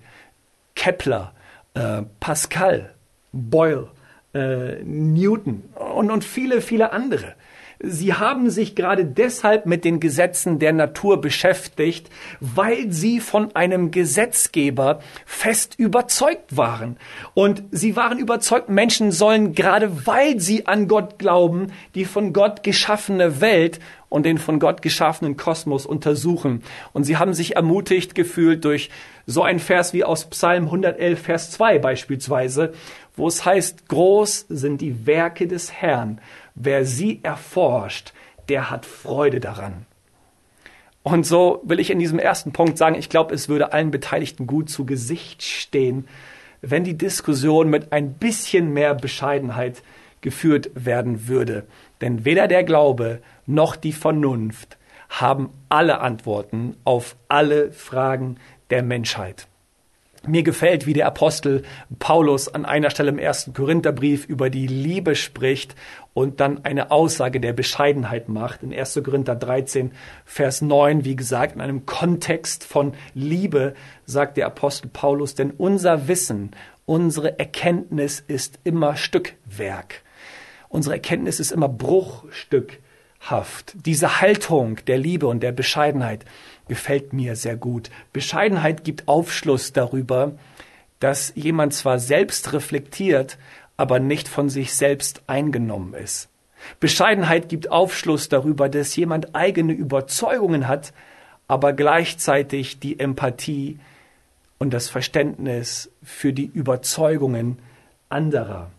Kepler, 0.74 1.34
äh, 1.74 2.02
Pascal, 2.18 2.94
Boyle, 3.32 3.90
äh, 4.34 4.82
Newton 4.82 5.62
und, 5.94 6.10
und 6.10 6.24
viele, 6.24 6.60
viele 6.60 6.92
andere. 6.92 7.34
Sie 7.78 8.14
haben 8.14 8.50
sich 8.50 8.74
gerade 8.74 9.04
deshalb 9.04 9.66
mit 9.66 9.84
den 9.84 10.00
Gesetzen 10.00 10.58
der 10.58 10.72
Natur 10.72 11.20
beschäftigt, 11.20 12.08
weil 12.40 12.90
sie 12.90 13.20
von 13.20 13.54
einem 13.54 13.90
Gesetzgeber 13.90 15.00
fest 15.26 15.74
überzeugt 15.78 16.56
waren. 16.56 16.96
Und 17.34 17.62
sie 17.70 17.96
waren 17.96 18.18
überzeugt, 18.18 18.68
Menschen 18.68 19.12
sollen 19.12 19.54
gerade 19.54 20.06
weil 20.06 20.40
sie 20.40 20.66
an 20.66 20.88
Gott 20.88 21.18
glauben, 21.18 21.68
die 21.94 22.04
von 22.04 22.32
Gott 22.32 22.62
geschaffene 22.62 23.40
Welt 23.40 23.80
und 24.08 24.24
den 24.24 24.38
von 24.38 24.58
Gott 24.58 24.82
geschaffenen 24.82 25.36
Kosmos 25.36 25.84
untersuchen. 25.84 26.62
Und 26.92 27.04
sie 27.04 27.16
haben 27.16 27.34
sich 27.34 27.56
ermutigt 27.56 28.14
gefühlt 28.14 28.64
durch 28.64 28.90
so 29.26 29.42
ein 29.42 29.58
Vers 29.58 29.92
wie 29.92 30.04
aus 30.04 30.30
Psalm 30.30 30.64
111, 30.64 31.20
Vers 31.20 31.50
2 31.50 31.78
beispielsweise, 31.80 32.72
wo 33.16 33.26
es 33.26 33.44
heißt, 33.44 33.88
groß 33.88 34.46
sind 34.48 34.80
die 34.80 35.06
Werke 35.06 35.46
des 35.46 35.72
Herrn 35.72 36.20
Wer 36.54 36.86
sie 36.86 37.20
erforscht, 37.22 38.12
der 38.48 38.70
hat 38.70 38.86
Freude 38.86 39.40
daran. 39.40 39.84
Und 41.02 41.24
so 41.24 41.60
will 41.64 41.78
ich 41.78 41.90
in 41.90 41.98
diesem 41.98 42.18
ersten 42.18 42.52
Punkt 42.52 42.78
sagen, 42.78 42.96
ich 42.96 43.08
glaube, 43.08 43.34
es 43.34 43.48
würde 43.48 43.72
allen 43.72 43.90
Beteiligten 43.90 44.46
gut 44.46 44.70
zu 44.70 44.86
Gesicht 44.86 45.42
stehen, 45.42 46.08
wenn 46.62 46.82
die 46.82 46.96
Diskussion 46.96 47.68
mit 47.68 47.92
ein 47.92 48.14
bisschen 48.14 48.72
mehr 48.72 48.94
Bescheidenheit 48.94 49.82
geführt 50.20 50.70
werden 50.74 51.28
würde. 51.28 51.64
Denn 52.00 52.24
weder 52.24 52.48
der 52.48 52.64
Glaube 52.64 53.20
noch 53.46 53.76
die 53.76 53.92
Vernunft 53.92 54.78
haben 55.08 55.50
alle 55.68 56.00
Antworten 56.00 56.74
auf 56.84 57.16
alle 57.28 57.70
Fragen 57.70 58.38
der 58.70 58.82
Menschheit. 58.82 59.46
Mir 60.26 60.42
gefällt, 60.42 60.86
wie 60.86 60.92
der 60.92 61.06
Apostel 61.06 61.62
Paulus 61.98 62.48
an 62.48 62.64
einer 62.64 62.90
Stelle 62.90 63.10
im 63.10 63.18
ersten 63.18 63.52
Korintherbrief 63.52 64.26
über 64.26 64.50
die 64.50 64.66
Liebe 64.66 65.14
spricht 65.14 65.74
und 66.14 66.40
dann 66.40 66.64
eine 66.64 66.90
Aussage 66.90 67.40
der 67.40 67.52
Bescheidenheit 67.52 68.28
macht. 68.28 68.62
In 68.62 68.72
1. 68.72 69.00
Korinther 69.04 69.36
13, 69.36 69.92
Vers 70.24 70.62
9, 70.62 71.04
wie 71.04 71.14
gesagt, 71.14 71.54
in 71.54 71.60
einem 71.60 71.86
Kontext 71.86 72.64
von 72.64 72.94
Liebe 73.14 73.74
sagt 74.04 74.36
der 74.36 74.46
Apostel 74.46 74.88
Paulus, 74.88 75.34
denn 75.34 75.50
unser 75.50 76.08
Wissen, 76.08 76.50
unsere 76.86 77.38
Erkenntnis 77.38 78.20
ist 78.26 78.58
immer 78.64 78.96
Stückwerk. 78.96 80.02
Unsere 80.68 80.94
Erkenntnis 80.94 81.38
ist 81.38 81.52
immer 81.52 81.68
bruchstückhaft. 83.26 83.74
Diese 83.74 84.20
Haltung 84.20 84.78
der 84.86 84.98
Liebe 84.98 85.26
und 85.26 85.42
der 85.42 85.52
Bescheidenheit 85.52 86.24
gefällt 86.68 87.12
mir 87.12 87.36
sehr 87.36 87.56
gut. 87.56 87.90
Bescheidenheit 88.12 88.84
gibt 88.84 89.08
Aufschluss 89.08 89.72
darüber, 89.72 90.32
dass 91.00 91.32
jemand 91.34 91.74
zwar 91.74 91.98
selbst 91.98 92.52
reflektiert, 92.52 93.38
aber 93.76 93.98
nicht 93.98 94.28
von 94.28 94.48
sich 94.48 94.74
selbst 94.74 95.22
eingenommen 95.26 95.94
ist. 95.94 96.28
Bescheidenheit 96.80 97.48
gibt 97.48 97.70
Aufschluss 97.70 98.28
darüber, 98.28 98.68
dass 98.68 98.96
jemand 98.96 99.34
eigene 99.34 99.72
Überzeugungen 99.72 100.66
hat, 100.66 100.92
aber 101.48 101.72
gleichzeitig 101.74 102.80
die 102.80 102.98
Empathie 102.98 103.78
und 104.58 104.72
das 104.72 104.88
Verständnis 104.88 105.90
für 106.02 106.32
die 106.32 106.46
Überzeugungen 106.46 107.58
anderer. 108.08 108.70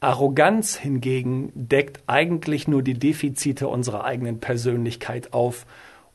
Arroganz 0.00 0.76
hingegen 0.76 1.50
deckt 1.54 2.02
eigentlich 2.06 2.68
nur 2.68 2.82
die 2.82 2.94
Defizite 2.94 3.66
unserer 3.66 4.04
eigenen 4.04 4.38
Persönlichkeit 4.38 5.32
auf 5.32 5.66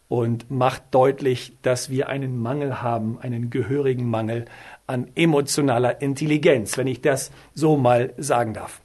und 0.07 0.49
macht 0.49 0.83
deutlich, 0.91 1.53
dass 1.63 1.89
wir 1.89 2.07
einen 2.07 2.41
Mangel 2.41 2.81
haben, 2.81 3.17
einen 3.19 3.49
gehörigen 3.49 4.09
Mangel 4.09 4.45
an 4.87 5.07
emotionaler 5.15 6.01
Intelligenz, 6.01 6.77
wenn 6.77 6.87
ich 6.87 7.01
das 7.01 7.31
so 7.53 7.75
mal 7.75 8.13
sagen 8.17 8.53
darf. 8.53 8.79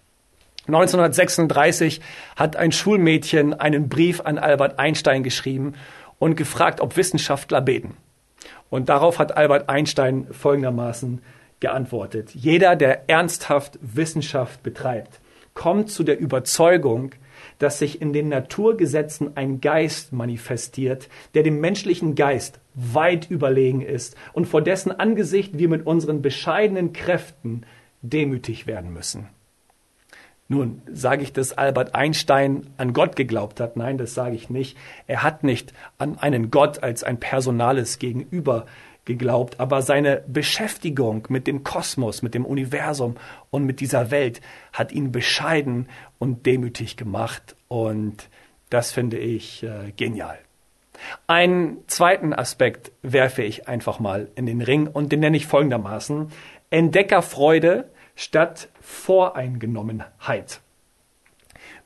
1936 0.66 2.00
hat 2.36 2.56
ein 2.56 2.72
Schulmädchen 2.72 3.54
einen 3.54 3.88
Brief 3.88 4.20
an 4.20 4.36
Albert 4.38 4.78
Einstein 4.78 5.22
geschrieben 5.22 5.74
und 6.18 6.36
gefragt, 6.36 6.80
ob 6.80 6.96
Wissenschaftler 6.96 7.60
beten. 7.60 7.96
Und 8.68 8.88
darauf 8.88 9.18
hat 9.18 9.36
Albert 9.36 9.68
Einstein 9.68 10.26
folgendermaßen 10.30 11.22
geantwortet. 11.60 12.34
Jeder, 12.34 12.76
der 12.76 13.08
ernsthaft 13.08 13.78
Wissenschaft 13.82 14.62
betreibt, 14.62 15.20
kommt 15.54 15.90
zu 15.90 16.04
der 16.04 16.18
Überzeugung, 16.18 17.12
dass 17.58 17.78
sich 17.78 18.00
in 18.00 18.12
den 18.12 18.28
Naturgesetzen 18.28 19.36
ein 19.36 19.60
Geist 19.60 20.12
manifestiert, 20.12 21.08
der 21.34 21.42
dem 21.42 21.60
menschlichen 21.60 22.14
Geist 22.14 22.60
weit 22.74 23.30
überlegen 23.30 23.80
ist 23.80 24.16
und 24.32 24.46
vor 24.46 24.62
dessen 24.62 24.92
Angesicht 24.92 25.58
wir 25.58 25.68
mit 25.68 25.86
unseren 25.86 26.22
bescheidenen 26.22 26.92
Kräften 26.92 27.62
demütig 28.02 28.66
werden 28.66 28.92
müssen. 28.92 29.28
Nun 30.50 30.80
sage 30.90 31.22
ich, 31.22 31.34
dass 31.34 31.58
Albert 31.58 31.94
Einstein 31.94 32.68
an 32.78 32.94
Gott 32.94 33.16
geglaubt 33.16 33.60
hat. 33.60 33.76
Nein, 33.76 33.98
das 33.98 34.14
sage 34.14 34.34
ich 34.34 34.48
nicht. 34.48 34.78
Er 35.06 35.22
hat 35.22 35.44
nicht 35.44 35.74
an 35.98 36.18
einen 36.18 36.50
Gott 36.50 36.82
als 36.82 37.04
ein 37.04 37.20
personales 37.20 37.98
Gegenüber 37.98 38.64
geglaubt, 39.08 39.58
aber 39.58 39.82
seine 39.82 40.22
Beschäftigung 40.28 41.26
mit 41.30 41.48
dem 41.48 41.64
Kosmos, 41.64 42.22
mit 42.22 42.34
dem 42.34 42.44
Universum 42.46 43.16
und 43.50 43.64
mit 43.64 43.80
dieser 43.80 44.12
Welt 44.12 44.40
hat 44.72 44.92
ihn 44.92 45.10
bescheiden 45.10 45.88
und 46.20 46.46
demütig 46.46 46.96
gemacht 46.96 47.56
und 47.66 48.28
das 48.70 48.92
finde 48.92 49.18
ich 49.18 49.64
äh, 49.64 49.92
genial. 49.96 50.38
Einen 51.26 51.78
zweiten 51.86 52.32
Aspekt 52.32 52.92
werfe 53.02 53.42
ich 53.42 53.66
einfach 53.66 53.98
mal 53.98 54.28
in 54.34 54.46
den 54.46 54.60
Ring 54.60 54.86
und 54.86 55.10
den 55.10 55.20
nenne 55.20 55.36
ich 55.36 55.46
folgendermaßen 55.46 56.30
Entdeckerfreude 56.70 57.88
statt 58.14 58.68
Voreingenommenheit. 58.80 60.60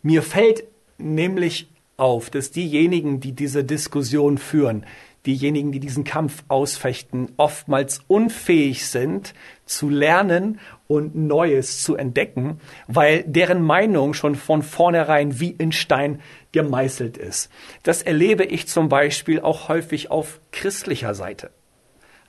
Mir 0.02 0.22
fällt 0.22 0.64
nämlich 0.98 1.68
auf, 1.96 2.30
dass 2.30 2.50
diejenigen, 2.50 3.20
die 3.20 3.32
diese 3.32 3.62
Diskussion 3.62 4.38
führen, 4.38 4.86
diejenigen, 5.26 5.72
die 5.72 5.80
diesen 5.80 6.04
Kampf 6.04 6.42
ausfechten, 6.48 7.32
oftmals 7.36 8.00
unfähig 8.08 8.86
sind 8.86 9.34
zu 9.64 9.88
lernen 9.88 10.58
und 10.88 11.14
Neues 11.14 11.82
zu 11.82 11.96
entdecken, 11.96 12.60
weil 12.88 13.22
deren 13.24 13.62
Meinung 13.62 14.14
schon 14.14 14.34
von 14.34 14.62
vornherein 14.62 15.38
wie 15.40 15.50
in 15.50 15.72
Stein 15.72 16.20
gemeißelt 16.50 17.16
ist. 17.16 17.50
Das 17.82 18.02
erlebe 18.02 18.44
ich 18.44 18.66
zum 18.66 18.88
Beispiel 18.88 19.40
auch 19.40 19.68
häufig 19.68 20.10
auf 20.10 20.40
christlicher 20.50 21.14
Seite. 21.14 21.50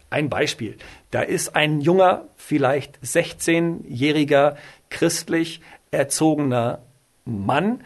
Ein 0.10 0.30
Beispiel. 0.30 0.78
Da 1.10 1.22
ist 1.22 1.56
ein 1.56 1.82
junger, 1.82 2.28
vielleicht 2.36 3.00
16-jähriger 3.00 4.56
christlich 4.90 5.62
erzogener 5.90 6.84
Mann, 7.26 7.84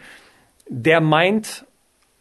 der 0.68 1.00
meint, 1.00 1.64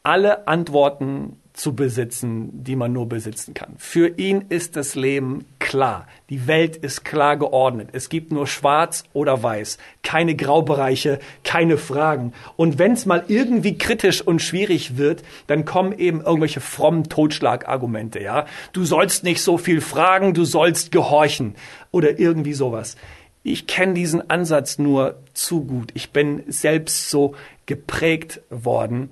alle 0.03 0.47
Antworten 0.47 1.37
zu 1.57 1.75
besitzen, 1.75 2.63
die 2.63 2.75
man 2.75 2.93
nur 2.93 3.09
besitzen 3.09 3.53
kann. 3.53 3.73
Für 3.77 4.07
ihn 4.07 4.45
ist 4.49 4.75
das 4.75 4.93
Leben 4.93 5.45
klar. 5.57 6.07
Die 6.29 6.45
Welt 6.45 6.77
ist 6.77 7.03
klar 7.03 7.35
geordnet. 7.35 7.89
Es 7.93 8.09
gibt 8.09 8.31
nur 8.31 8.45
schwarz 8.45 9.03
oder 9.11 9.41
weiß, 9.41 9.79
keine 10.03 10.35
Graubereiche, 10.35 11.19
keine 11.43 11.77
Fragen. 11.77 12.33
Und 12.57 12.77
wenn 12.77 12.91
es 12.91 13.07
mal 13.07 13.25
irgendwie 13.27 13.77
kritisch 13.77 14.21
und 14.21 14.41
schwierig 14.41 14.97
wird, 14.97 15.23
dann 15.47 15.65
kommen 15.65 15.97
eben 15.97 16.21
irgendwelche 16.21 16.61
frommen 16.61 17.05
Totschlagargumente, 17.05 18.21
ja? 18.21 18.45
Du 18.71 18.85
sollst 18.85 19.23
nicht 19.23 19.41
so 19.41 19.57
viel 19.57 19.81
fragen, 19.81 20.35
du 20.35 20.45
sollst 20.45 20.91
gehorchen 20.91 21.55
oder 21.91 22.19
irgendwie 22.19 22.53
sowas. 22.53 22.97
Ich 23.41 23.65
kenne 23.65 23.95
diesen 23.95 24.29
Ansatz 24.29 24.77
nur 24.77 25.23
zu 25.33 25.63
gut. 25.63 25.89
Ich 25.95 26.11
bin 26.11 26.43
selbst 26.47 27.09
so 27.09 27.33
geprägt 27.65 28.41
worden. 28.49 29.09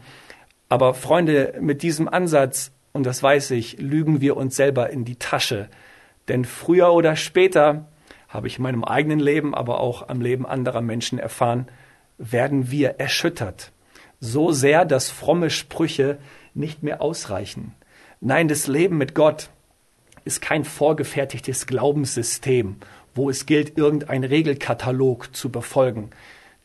Aber 0.75 0.93
Freunde, 0.93 1.53
mit 1.61 1.83
diesem 1.83 2.09
Ansatz, 2.09 2.73
und 2.91 3.05
das 3.05 3.23
weiß 3.23 3.51
ich, 3.51 3.79
lügen 3.79 4.19
wir 4.19 4.35
uns 4.35 4.57
selber 4.57 4.89
in 4.89 5.05
die 5.05 5.15
Tasche. 5.15 5.69
Denn 6.27 6.43
früher 6.43 6.91
oder 6.91 7.15
später, 7.15 7.87
habe 8.27 8.47
ich 8.47 8.57
in 8.57 8.63
meinem 8.63 8.83
eigenen 8.83 9.21
Leben, 9.21 9.55
aber 9.55 9.79
auch 9.79 10.09
am 10.09 10.19
Leben 10.19 10.45
anderer 10.45 10.81
Menschen 10.81 11.17
erfahren, 11.17 11.69
werden 12.17 12.71
wir 12.71 12.99
erschüttert. 12.99 13.71
So 14.19 14.51
sehr, 14.51 14.83
dass 14.83 15.09
fromme 15.09 15.49
Sprüche 15.49 16.17
nicht 16.53 16.83
mehr 16.83 17.01
ausreichen. 17.01 17.73
Nein, 18.19 18.49
das 18.49 18.67
Leben 18.67 18.97
mit 18.97 19.15
Gott 19.15 19.47
ist 20.25 20.41
kein 20.41 20.65
vorgefertigtes 20.65 21.67
Glaubenssystem, 21.67 22.81
wo 23.13 23.29
es 23.29 23.45
gilt, 23.45 23.77
irgendein 23.77 24.25
Regelkatalog 24.25 25.33
zu 25.33 25.49
befolgen. 25.49 26.09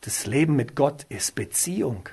Das 0.01 0.25
Leben 0.25 0.57
mit 0.57 0.75
Gott 0.75 1.05
ist 1.07 1.33
Beziehung. 1.33 2.09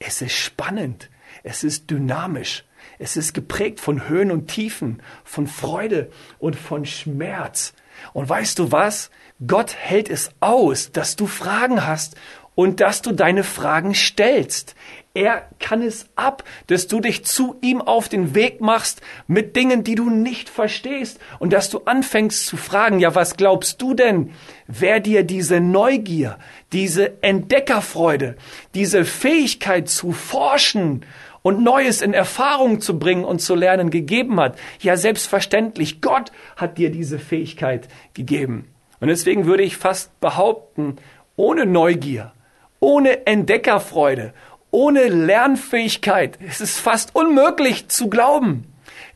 Es 0.00 0.20
ist 0.20 0.32
spannend. 0.32 1.10
Es 1.42 1.64
ist 1.64 1.90
dynamisch. 1.90 2.64
Es 2.98 3.16
ist 3.16 3.32
geprägt 3.34 3.80
von 3.80 4.08
Höhen 4.08 4.30
und 4.30 4.48
Tiefen, 4.48 5.02
von 5.24 5.46
Freude 5.46 6.10
und 6.38 6.56
von 6.56 6.84
Schmerz. 6.84 7.74
Und 8.12 8.28
weißt 8.28 8.58
du 8.58 8.72
was? 8.72 9.10
Gott 9.46 9.74
hält 9.74 10.08
es 10.08 10.30
aus, 10.40 10.92
dass 10.92 11.16
du 11.16 11.26
Fragen 11.26 11.86
hast 11.86 12.16
und 12.54 12.80
dass 12.80 13.02
du 13.02 13.12
deine 13.12 13.44
Fragen 13.44 13.94
stellst. 13.94 14.74
Er 15.14 15.48
kann 15.60 15.80
es 15.80 16.06
ab, 16.16 16.42
dass 16.66 16.88
du 16.88 17.00
dich 17.00 17.24
zu 17.24 17.56
ihm 17.60 17.80
auf 17.80 18.08
den 18.08 18.34
Weg 18.34 18.60
machst 18.60 19.00
mit 19.28 19.54
Dingen, 19.54 19.84
die 19.84 19.94
du 19.94 20.10
nicht 20.10 20.48
verstehst 20.48 21.20
und 21.38 21.52
dass 21.52 21.70
du 21.70 21.82
anfängst 21.84 22.46
zu 22.46 22.56
fragen, 22.56 22.98
ja, 22.98 23.14
was 23.14 23.36
glaubst 23.36 23.80
du 23.80 23.94
denn, 23.94 24.32
wer 24.66 24.98
dir 24.98 25.22
diese 25.22 25.60
Neugier, 25.60 26.38
diese 26.72 27.22
Entdeckerfreude, 27.22 28.36
diese 28.74 29.04
Fähigkeit 29.04 29.88
zu 29.88 30.12
forschen 30.12 31.04
und 31.42 31.62
Neues 31.62 32.02
in 32.02 32.14
Erfahrung 32.14 32.80
zu 32.80 32.98
bringen 32.98 33.24
und 33.24 33.40
zu 33.40 33.54
lernen 33.54 33.90
gegeben 33.90 34.40
hat? 34.40 34.58
Ja, 34.80 34.96
selbstverständlich, 34.96 36.00
Gott 36.00 36.32
hat 36.56 36.78
dir 36.78 36.90
diese 36.90 37.18
Fähigkeit 37.18 37.88
gegeben. 38.14 38.68
Und 39.00 39.08
deswegen 39.08 39.46
würde 39.46 39.62
ich 39.62 39.76
fast 39.76 40.18
behaupten, 40.20 40.96
ohne 41.36 41.66
Neugier, 41.66 42.32
ohne 42.80 43.26
Entdeckerfreude, 43.26 44.32
ohne 44.70 45.08
Lernfähigkeit 45.08 46.36
ist 46.42 46.60
es 46.60 46.78
fast 46.78 47.14
unmöglich 47.14 47.88
zu 47.88 48.10
glauben. 48.10 48.66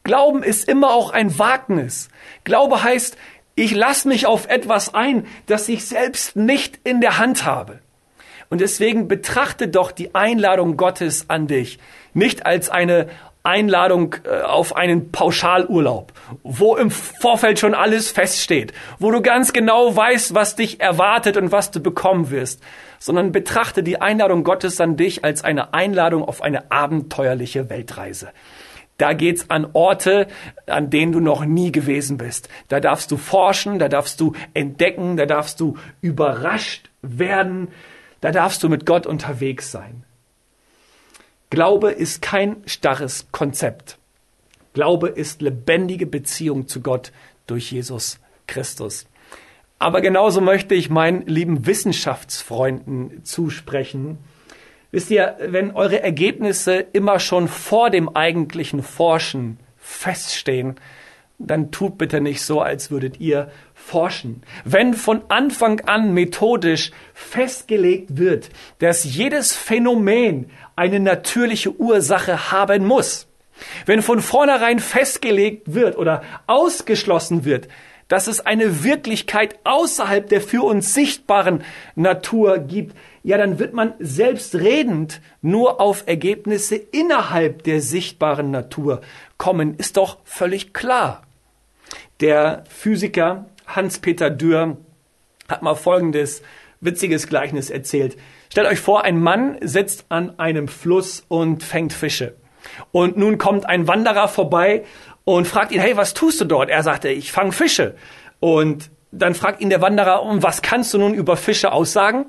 Glauben 0.03 0.43
ist 0.43 0.69
immer 0.69 0.91
auch 0.91 1.11
ein 1.11 1.39
Wagnis. 1.39 2.09
Glaube 2.45 2.83
heißt, 2.83 3.17
ich 3.55 3.75
lasse 3.75 4.09
mich 4.09 4.27
auf 4.27 4.49
etwas 4.49 4.95
ein, 4.95 5.27
das 5.47 5.69
ich 5.69 5.85
selbst 5.85 6.37
nicht 6.37 6.81
in 6.85 7.01
der 7.01 7.19
Hand 7.19 7.45
habe. 7.45 7.81
Und 8.53 8.61
deswegen 8.61 9.09
betrachte 9.09 9.67
doch 9.67 9.93
die 9.93 10.15
Einladung 10.15 10.77
Gottes 10.77 11.31
an 11.31 11.47
dich 11.47 11.79
nicht 12.13 12.45
als 12.45 12.69
eine 12.69 13.09
Einladung 13.43 14.17
äh, 14.25 14.43
auf 14.43 14.77
einen 14.77 15.11
Pauschalurlaub, 15.11 16.13
wo 16.43 16.77
im 16.77 16.91
Vorfeld 16.91 17.59
schon 17.59 17.73
alles 17.73 18.11
feststeht, 18.11 18.75
wo 18.99 19.11
du 19.11 19.23
ganz 19.23 19.55
genau 19.55 19.97
weißt, 19.97 20.35
was 20.35 20.55
dich 20.55 20.83
erwartet 20.83 21.39
und 21.39 21.51
was 21.51 21.71
du 21.71 21.81
bekommen 21.81 22.29
wirst, 22.29 22.63
sondern 22.99 23.33
betrachte 23.33 23.83
die 23.83 24.03
Einladung 24.03 24.45
Gottes 24.45 24.79
an 24.83 24.99
dich 24.99 25.25
als 25.25 25.43
eine 25.45 25.73
Einladung 25.73 26.23
auf 26.23 26.43
eine 26.43 26.71
abenteuerliche 26.71 27.71
Weltreise. 27.71 28.33
Da 28.99 29.15
geht's 29.15 29.49
an 29.49 29.67
Orte, 29.73 30.27
an 30.67 30.91
denen 30.91 31.13
du 31.13 31.21
noch 31.21 31.47
nie 31.47 31.73
gewesen 31.73 32.19
bist. 32.19 32.51
Da 32.69 32.81
darfst 32.81 33.11
du 33.11 33.17
forschen, 33.17 33.79
da 33.79 33.89
darfst 33.89 34.21
du 34.21 34.35
entdecken, 34.53 35.17
da 35.17 35.25
darfst 35.25 35.59
du 35.59 35.79
überrascht 36.03 36.91
werden, 37.01 37.69
da 38.23 38.31
darfst 38.31 38.63
du 38.63 38.71
mit 38.71 38.87
Gott 38.87 39.07
unterwegs 39.07 39.71
sein. 39.71 40.05
Glaube 41.51 41.91
ist 41.91 42.23
kein 42.23 42.63
starres 42.65 43.27
Konzept. 43.31 43.99
Glaube 44.73 45.09
ist 45.09 45.43
lebendige 45.43 46.07
Beziehung 46.07 46.67
zu 46.67 46.81
Gott 46.81 47.13
durch 47.47 47.71
Jesus 47.71 48.19
Christus. 48.47 49.07
Aber 49.79 50.01
genauso 50.01 50.41
möchte 50.41 50.75
ich 50.75 50.89
meinen 50.89 51.27
lieben 51.27 51.67
Wissenschaftsfreunden 51.67 53.25
zusprechen. 53.25 54.19
Wisst 54.93 55.11
ihr, 55.11 55.37
wenn 55.41 55.73
eure 55.73 56.03
Ergebnisse 56.03 56.77
immer 56.77 57.19
schon 57.19 57.49
vor 57.49 57.91
dem 57.91 58.15
eigentlichen 58.15 58.83
Forschen 58.83 59.59
feststehen, 59.77 60.77
dann 61.39 61.73
tut 61.73 61.99
bitte 61.99 62.21
nicht 62.21 62.43
so, 62.43 62.61
als 62.61 62.93
würdet 62.93 63.19
ihr 63.19 63.51
forschen. 63.85 64.43
Wenn 64.65 64.95
von 64.95 65.23
Anfang 65.29 65.81
an 65.81 66.15
methodisch 66.15 66.93
festgelegt 67.15 68.17
wird, 68.17 68.49
dass 68.79 69.05
jedes 69.05 69.55
Phänomen 69.55 70.51
eine 70.77 71.01
natürliche 71.01 71.79
Ursache 71.79 72.53
haben 72.53 72.87
muss, 72.87 73.27
wenn 73.87 74.03
von 74.03 74.21
vornherein 74.21 74.79
festgelegt 74.79 75.75
wird 75.75 75.99
oder 75.99 76.23
ausgeschlossen 76.47 77.45
wird, 77.45 77.69
dass 78.09 78.27
es 78.27 78.41
eine 78.41 78.85
Wirklichkeit 78.85 79.59
außerhalb 79.65 80.29
der 80.29 80.41
für 80.41 80.63
uns 80.63 80.95
sichtbaren 80.95 81.65
Natur 81.95 82.59
gibt, 82.59 82.97
ja, 83.23 83.39
dann 83.39 83.59
wird 83.59 83.73
man 83.73 83.95
selbstredend 84.01 85.21
nur 85.41 85.81
auf 85.81 86.05
Ergebnisse 86.07 86.77
innerhalb 86.77 87.63
der 87.63 87.81
sichtbaren 87.81 88.51
Natur 88.51 89.01
kommen, 89.39 89.77
ist 89.77 89.97
doch 89.97 90.19
völlig 90.25 90.75
klar. 90.75 91.23
Der 92.21 92.65
Physiker 92.69 93.47
Hans-Peter 93.75 94.31
Dürr 94.31 94.77
hat 95.49 95.63
mal 95.63 95.75
folgendes 95.75 96.43
witziges 96.81 97.29
Gleichnis 97.29 97.71
erzählt. 97.71 98.17
Stellt 98.51 98.67
euch 98.67 98.81
vor, 98.81 99.05
ein 99.05 99.21
Mann 99.21 99.57
sitzt 99.61 100.07
an 100.09 100.39
einem 100.39 100.69
Fluss 100.69 101.25
und 101.29 101.63
fängt 101.63 101.93
Fische. 101.93 102.35
Und 102.91 103.17
nun 103.17 103.39
kommt 103.39 103.67
ein 103.69 103.89
Wanderer 103.89 104.29
vorbei 104.29 104.85
und 105.25 105.47
fragt 105.47 105.73
ihn, 105.73 105.81
hey, 105.81 105.97
was 105.97 106.15
tust 106.15 106.41
du 106.41 106.45
dort? 106.45 106.71
Er 106.71 106.83
sagte, 106.83 107.09
ich 107.09 107.33
fange 107.33 107.53
Fische. 107.53 107.95
Und 108.41 108.91
dann 109.11 109.35
fragt 109.35 109.61
ihn 109.61 109.71
der 109.71 109.81
Wanderer, 109.81 110.23
und 110.23 110.43
was 110.43 110.63
kannst 110.63 110.93
du 110.95 110.99
nun 110.99 111.15
über 111.15 111.37
Fische 111.37 111.73
aussagen? 111.73 112.27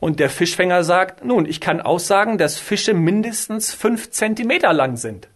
Und 0.00 0.18
der 0.18 0.30
Fischfänger 0.30 0.84
sagt, 0.84 1.24
nun, 1.24 1.46
ich 1.46 1.60
kann 1.60 1.80
aussagen, 1.80 2.38
dass 2.38 2.58
Fische 2.58 2.94
mindestens 2.94 3.72
fünf 3.72 4.10
Zentimeter 4.10 4.72
lang 4.72 4.96
sind. 4.96 5.28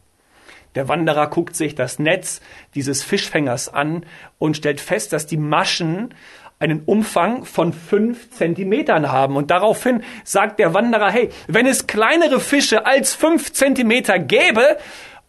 Der 0.76 0.88
Wanderer 0.88 1.28
guckt 1.28 1.56
sich 1.56 1.74
das 1.74 1.98
Netz 1.98 2.40
dieses 2.74 3.02
Fischfängers 3.02 3.72
an 3.72 4.06
und 4.38 4.56
stellt 4.56 4.80
fest, 4.80 5.12
dass 5.12 5.26
die 5.26 5.38
Maschen 5.38 6.14
einen 6.58 6.82
Umfang 6.84 7.44
von 7.44 7.72
fünf 7.72 8.30
Zentimetern 8.30 9.10
haben. 9.10 9.36
Und 9.36 9.50
daraufhin 9.50 10.02
sagt 10.24 10.58
der 10.58 10.74
Wanderer, 10.74 11.10
hey, 11.10 11.30
wenn 11.48 11.66
es 11.66 11.86
kleinere 11.86 12.40
Fische 12.40 12.86
als 12.86 13.14
fünf 13.14 13.52
Zentimeter 13.52 14.18
gäbe, 14.18 14.76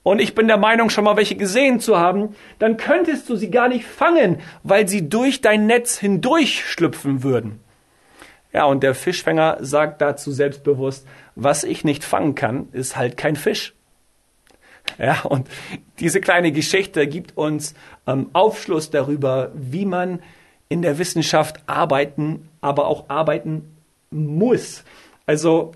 und 0.03 0.19
ich 0.21 0.35
bin 0.35 0.47
der 0.47 0.57
Meinung, 0.57 0.89
schon 0.89 1.03
mal 1.03 1.17
welche 1.17 1.35
gesehen 1.35 1.81
zu 1.81 1.97
haben, 1.97 2.35
dann 2.59 2.77
könntest 2.77 3.27
du 3.27 3.35
sie 3.35 3.51
gar 3.51 3.67
nicht 3.67 3.85
fangen, 3.85 4.39
weil 4.63 4.87
sie 4.87 5.09
durch 5.09 5.41
dein 5.41 5.65
Netz 5.65 5.97
hindurch 5.97 6.63
schlüpfen 6.65 7.23
würden. 7.23 7.59
Ja, 8.53 8.63
und 8.65 8.83
der 8.83 8.95
Fischfänger 8.95 9.57
sagt 9.59 10.01
dazu 10.01 10.31
selbstbewusst, 10.31 11.05
was 11.35 11.65
ich 11.65 11.83
nicht 11.83 12.05
fangen 12.05 12.35
kann, 12.35 12.69
ist 12.71 12.95
halt 12.95 13.17
kein 13.17 13.35
Fisch. 13.35 13.76
Ja, 14.97 15.21
und 15.21 15.47
diese 15.99 16.21
kleine 16.21 16.51
Geschichte 16.51 17.07
gibt 17.07 17.37
uns 17.37 17.73
ähm, 18.07 18.29
Aufschluss 18.33 18.89
darüber, 18.89 19.51
wie 19.53 19.85
man 19.85 20.19
in 20.69 20.81
der 20.81 20.97
Wissenschaft 20.97 21.61
arbeiten, 21.67 22.49
aber 22.61 22.87
auch 22.87 23.09
arbeiten 23.09 23.77
muss. 24.09 24.83
Also, 25.25 25.73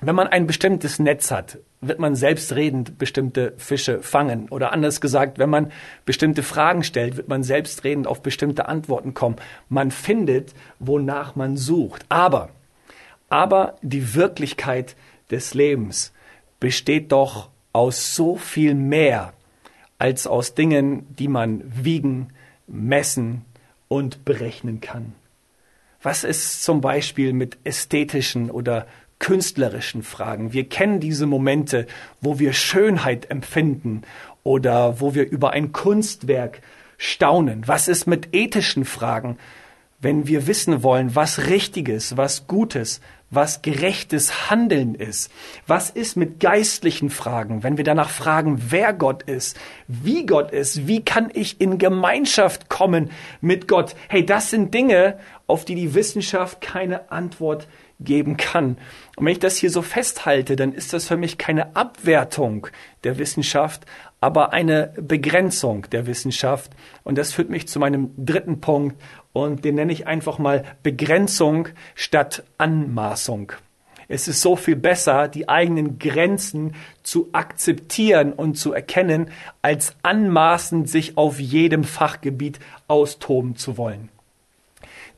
wenn 0.00 0.14
man 0.14 0.28
ein 0.28 0.46
bestimmtes 0.46 0.98
Netz 0.98 1.30
hat, 1.30 1.58
wird 1.80 1.98
man 1.98 2.14
selbstredend 2.14 2.98
bestimmte 2.98 3.54
Fische 3.58 4.02
fangen. 4.02 4.48
Oder 4.48 4.72
anders 4.72 5.00
gesagt, 5.00 5.38
wenn 5.38 5.50
man 5.50 5.72
bestimmte 6.04 6.42
Fragen 6.42 6.82
stellt, 6.82 7.16
wird 7.16 7.28
man 7.28 7.42
selbstredend 7.42 8.06
auf 8.06 8.22
bestimmte 8.22 8.68
Antworten 8.68 9.14
kommen. 9.14 9.36
Man 9.68 9.90
findet, 9.90 10.54
wonach 10.78 11.36
man 11.36 11.56
sucht. 11.56 12.04
Aber, 12.08 12.50
aber 13.28 13.76
die 13.82 14.14
Wirklichkeit 14.14 14.96
des 15.30 15.54
Lebens 15.54 16.12
besteht 16.60 17.12
doch 17.12 17.50
aus 17.74 18.14
so 18.14 18.36
viel 18.36 18.74
mehr 18.74 19.34
als 19.98 20.26
aus 20.26 20.54
Dingen, 20.54 21.06
die 21.16 21.28
man 21.28 21.62
wiegen, 21.66 22.28
messen 22.66 23.44
und 23.88 24.24
berechnen 24.24 24.80
kann. 24.80 25.12
Was 26.02 26.24
ist 26.24 26.62
zum 26.64 26.80
Beispiel 26.80 27.34
mit 27.34 27.58
ästhetischen 27.64 28.50
oder 28.50 28.86
künstlerischen 29.18 30.02
Fragen. 30.02 30.52
Wir 30.52 30.68
kennen 30.68 31.00
diese 31.00 31.24
Momente, 31.24 31.86
wo 32.20 32.38
wir 32.38 32.52
Schönheit 32.52 33.30
empfinden 33.30 34.02
oder 34.42 35.00
wo 35.00 35.14
wir 35.14 35.30
über 35.30 35.52
ein 35.52 35.72
Kunstwerk 35.72 36.60
staunen. 36.98 37.66
Was 37.66 37.88
ist 37.88 38.06
mit 38.06 38.34
ethischen 38.34 38.84
Fragen? 38.84 39.38
Wenn 40.04 40.28
wir 40.28 40.46
wissen 40.46 40.82
wollen, 40.82 41.16
was 41.16 41.46
richtiges, 41.46 42.16
was 42.16 42.46
Gutes, 42.46 43.00
was 43.30 43.62
gerechtes 43.62 44.50
Handeln 44.50 44.94
ist. 44.94 45.32
Was 45.66 45.90
ist 45.90 46.16
mit 46.16 46.40
geistlichen 46.40 47.10
Fragen, 47.10 47.62
wenn 47.62 47.78
wir 47.78 47.84
danach 47.84 48.10
fragen, 48.10 48.60
wer 48.68 48.92
Gott 48.92 49.22
ist, 49.24 49.58
wie 49.88 50.26
Gott 50.26 50.50
ist, 50.52 50.86
wie 50.86 51.04
kann 51.04 51.30
ich 51.32 51.60
in 51.60 51.78
Gemeinschaft 51.78 52.68
kommen 52.68 53.10
mit 53.40 53.66
Gott? 53.66 53.96
Hey, 54.08 54.24
das 54.24 54.50
sind 54.50 54.72
Dinge, 54.74 55.18
auf 55.46 55.64
die 55.64 55.74
die 55.74 55.94
Wissenschaft 55.94 56.60
keine 56.60 57.10
Antwort 57.10 57.66
geben 57.98 58.36
kann. 58.36 58.76
Und 59.16 59.24
wenn 59.24 59.32
ich 59.32 59.38
das 59.38 59.56
hier 59.56 59.70
so 59.70 59.82
festhalte, 59.82 60.54
dann 60.54 60.72
ist 60.72 60.92
das 60.92 61.06
für 61.06 61.16
mich 61.16 61.38
keine 61.38 61.74
Abwertung 61.76 62.66
der 63.04 63.18
Wissenschaft, 63.18 63.86
aber 64.20 64.52
eine 64.52 64.92
Begrenzung 65.00 65.86
der 65.90 66.06
Wissenschaft. 66.06 66.72
Und 67.04 67.18
das 67.18 67.32
führt 67.32 67.50
mich 67.50 67.68
zu 67.68 67.78
meinem 67.78 68.10
dritten 68.16 68.60
Punkt 68.60 68.96
und 69.34 69.66
den 69.66 69.74
nenne 69.74 69.92
ich 69.92 70.06
einfach 70.06 70.38
mal 70.38 70.64
Begrenzung 70.82 71.68
statt 71.94 72.44
Anmaßung. 72.56 73.52
Es 74.08 74.28
ist 74.28 74.40
so 74.40 74.54
viel 74.54 74.76
besser, 74.76 75.28
die 75.28 75.48
eigenen 75.48 75.98
Grenzen 75.98 76.74
zu 77.02 77.30
akzeptieren 77.32 78.32
und 78.32 78.54
zu 78.54 78.72
erkennen, 78.72 79.30
als 79.60 79.96
anmaßend 80.02 80.88
sich 80.88 81.18
auf 81.18 81.40
jedem 81.40 81.84
Fachgebiet 81.84 82.60
austoben 82.86 83.56
zu 83.56 83.76
wollen. 83.76 84.08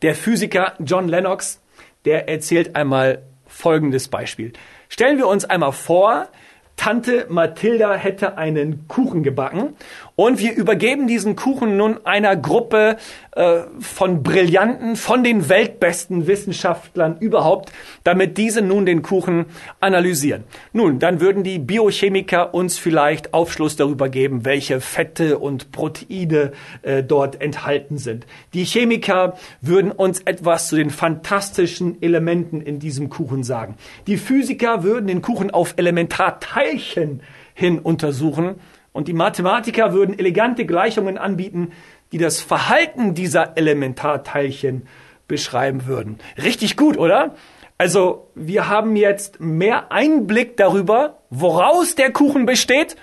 Der 0.02 0.14
Physiker 0.14 0.74
John 0.78 1.08
Lennox, 1.08 1.60
der 2.04 2.28
erzählt 2.28 2.74
einmal 2.74 3.22
folgendes 3.46 4.08
Beispiel. 4.08 4.52
Stellen 4.88 5.18
wir 5.18 5.26
uns 5.26 5.44
einmal 5.44 5.72
vor, 5.72 6.28
Tante 6.76 7.26
Mathilda 7.30 7.94
hätte 7.94 8.36
einen 8.36 8.86
Kuchen 8.86 9.22
gebacken 9.22 9.74
und 10.16 10.40
wir 10.40 10.54
übergeben 10.54 11.06
diesen 11.06 11.36
Kuchen 11.36 11.76
nun 11.76 12.04
einer 12.04 12.36
Gruppe 12.36 12.96
äh, 13.32 13.60
von 13.78 14.22
Brillanten, 14.22 14.96
von 14.96 15.22
den 15.22 15.50
weltbesten 15.50 16.26
Wissenschaftlern 16.26 17.18
überhaupt, 17.20 17.70
damit 18.02 18.38
diese 18.38 18.62
nun 18.62 18.86
den 18.86 19.02
Kuchen 19.02 19.44
analysieren. 19.78 20.44
Nun, 20.72 20.98
dann 20.98 21.20
würden 21.20 21.44
die 21.44 21.58
Biochemiker 21.58 22.54
uns 22.54 22.78
vielleicht 22.78 23.34
Aufschluss 23.34 23.76
darüber 23.76 24.08
geben, 24.08 24.46
welche 24.46 24.80
Fette 24.80 25.38
und 25.38 25.70
Proteine 25.70 26.52
äh, 26.80 27.02
dort 27.02 27.42
enthalten 27.42 27.98
sind. 27.98 28.26
Die 28.54 28.64
Chemiker 28.64 29.36
würden 29.60 29.92
uns 29.92 30.20
etwas 30.20 30.68
zu 30.68 30.76
den 30.76 30.88
fantastischen 30.88 32.00
Elementen 32.00 32.62
in 32.62 32.78
diesem 32.78 33.10
Kuchen 33.10 33.44
sagen. 33.44 33.76
Die 34.06 34.16
Physiker 34.16 34.82
würden 34.82 35.08
den 35.08 35.20
Kuchen 35.20 35.50
auf 35.50 35.74
Elementarteilchen 35.76 37.20
hin 37.52 37.78
untersuchen 37.78 38.56
und 38.96 39.08
die 39.08 39.12
Mathematiker 39.12 39.92
würden 39.92 40.18
elegante 40.18 40.64
Gleichungen 40.64 41.18
anbieten, 41.18 41.72
die 42.12 42.18
das 42.18 42.40
Verhalten 42.40 43.12
dieser 43.12 43.58
Elementarteilchen 43.58 44.88
beschreiben 45.28 45.84
würden. 45.84 46.18
Richtig 46.42 46.78
gut, 46.78 46.96
oder? 46.96 47.34
Also 47.76 48.30
wir 48.34 48.68
haben 48.68 48.96
jetzt 48.96 49.38
mehr 49.38 49.92
Einblick 49.92 50.56
darüber, 50.56 51.18
woraus 51.28 51.94
der 51.94 52.10
Kuchen 52.10 52.46
besteht 52.46 52.96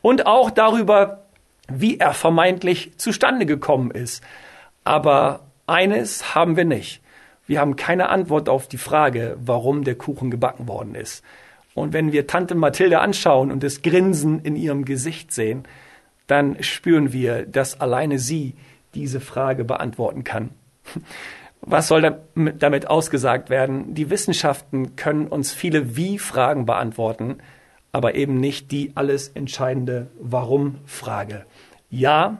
und 0.00 0.26
auch 0.26 0.50
darüber, 0.50 1.26
wie 1.68 1.98
er 1.98 2.14
vermeintlich 2.14 2.96
zustande 2.96 3.44
gekommen 3.44 3.90
ist. 3.90 4.24
Aber 4.84 5.40
eines 5.66 6.34
haben 6.34 6.56
wir 6.56 6.64
nicht. 6.64 7.02
Wir 7.46 7.60
haben 7.60 7.76
keine 7.76 8.08
Antwort 8.08 8.48
auf 8.48 8.68
die 8.68 8.78
Frage, 8.78 9.36
warum 9.38 9.84
der 9.84 9.96
Kuchen 9.96 10.30
gebacken 10.30 10.66
worden 10.66 10.94
ist. 10.94 11.22
Und 11.76 11.92
wenn 11.92 12.10
wir 12.10 12.26
Tante 12.26 12.54
Mathilde 12.54 13.00
anschauen 13.00 13.52
und 13.52 13.62
das 13.62 13.82
Grinsen 13.82 14.40
in 14.40 14.56
ihrem 14.56 14.86
Gesicht 14.86 15.30
sehen, 15.30 15.64
dann 16.26 16.62
spüren 16.62 17.12
wir, 17.12 17.44
dass 17.44 17.78
alleine 17.78 18.18
sie 18.18 18.54
diese 18.94 19.20
Frage 19.20 19.62
beantworten 19.62 20.24
kann. 20.24 20.50
Was 21.60 21.88
soll 21.88 22.18
damit 22.34 22.88
ausgesagt 22.88 23.50
werden? 23.50 23.94
Die 23.94 24.08
Wissenschaften 24.08 24.96
können 24.96 25.26
uns 25.26 25.52
viele 25.52 25.96
Wie-Fragen 25.96 26.64
beantworten, 26.64 27.38
aber 27.92 28.14
eben 28.14 28.40
nicht 28.40 28.72
die 28.72 28.92
alles 28.94 29.28
entscheidende 29.28 30.06
Warum-Frage. 30.18 31.44
Ja, 31.90 32.38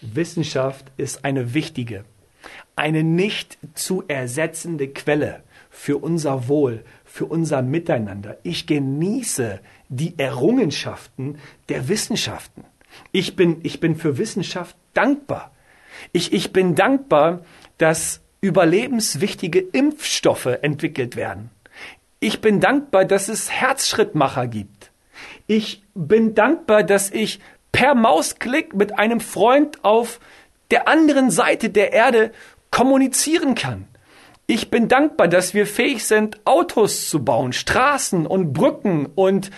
Wissenschaft 0.00 0.92
ist 0.96 1.26
eine 1.26 1.52
wichtige, 1.52 2.04
eine 2.74 3.02
nicht 3.02 3.58
zu 3.74 4.04
ersetzende 4.08 4.88
Quelle 4.88 5.42
für 5.68 5.98
unser 5.98 6.48
Wohl, 6.48 6.84
für 7.12 7.26
unser 7.26 7.60
Miteinander. 7.60 8.38
Ich 8.42 8.66
genieße 8.66 9.60
die 9.90 10.18
Errungenschaften 10.18 11.38
der 11.68 11.88
Wissenschaften. 11.88 12.64
Ich 13.12 13.36
bin, 13.36 13.60
ich 13.64 13.80
bin 13.80 13.96
für 13.96 14.16
Wissenschaft 14.16 14.74
dankbar. 14.94 15.50
Ich, 16.12 16.32
ich 16.32 16.54
bin 16.54 16.74
dankbar, 16.74 17.40
dass 17.76 18.22
überlebenswichtige 18.40 19.58
Impfstoffe 19.58 20.46
entwickelt 20.62 21.14
werden. 21.14 21.50
Ich 22.18 22.40
bin 22.40 22.60
dankbar, 22.60 23.04
dass 23.04 23.28
es 23.28 23.50
Herzschrittmacher 23.50 24.46
gibt. 24.46 24.90
Ich 25.46 25.82
bin 25.94 26.34
dankbar, 26.34 26.82
dass 26.82 27.10
ich 27.10 27.40
per 27.72 27.94
Mausklick 27.94 28.72
mit 28.72 28.98
einem 28.98 29.20
Freund 29.20 29.84
auf 29.84 30.18
der 30.70 30.88
anderen 30.88 31.30
Seite 31.30 31.68
der 31.68 31.92
Erde 31.92 32.32
kommunizieren 32.70 33.54
kann. 33.54 33.86
Ich 34.46 34.70
bin 34.70 34.88
dankbar, 34.88 35.28
dass 35.28 35.54
wir 35.54 35.66
fähig 35.66 36.04
sind, 36.04 36.40
Autos 36.44 37.08
zu 37.08 37.24
bauen, 37.24 37.52
Straßen 37.52 38.26
und 38.26 38.52
Brücken 38.52 39.06
und 39.14 39.50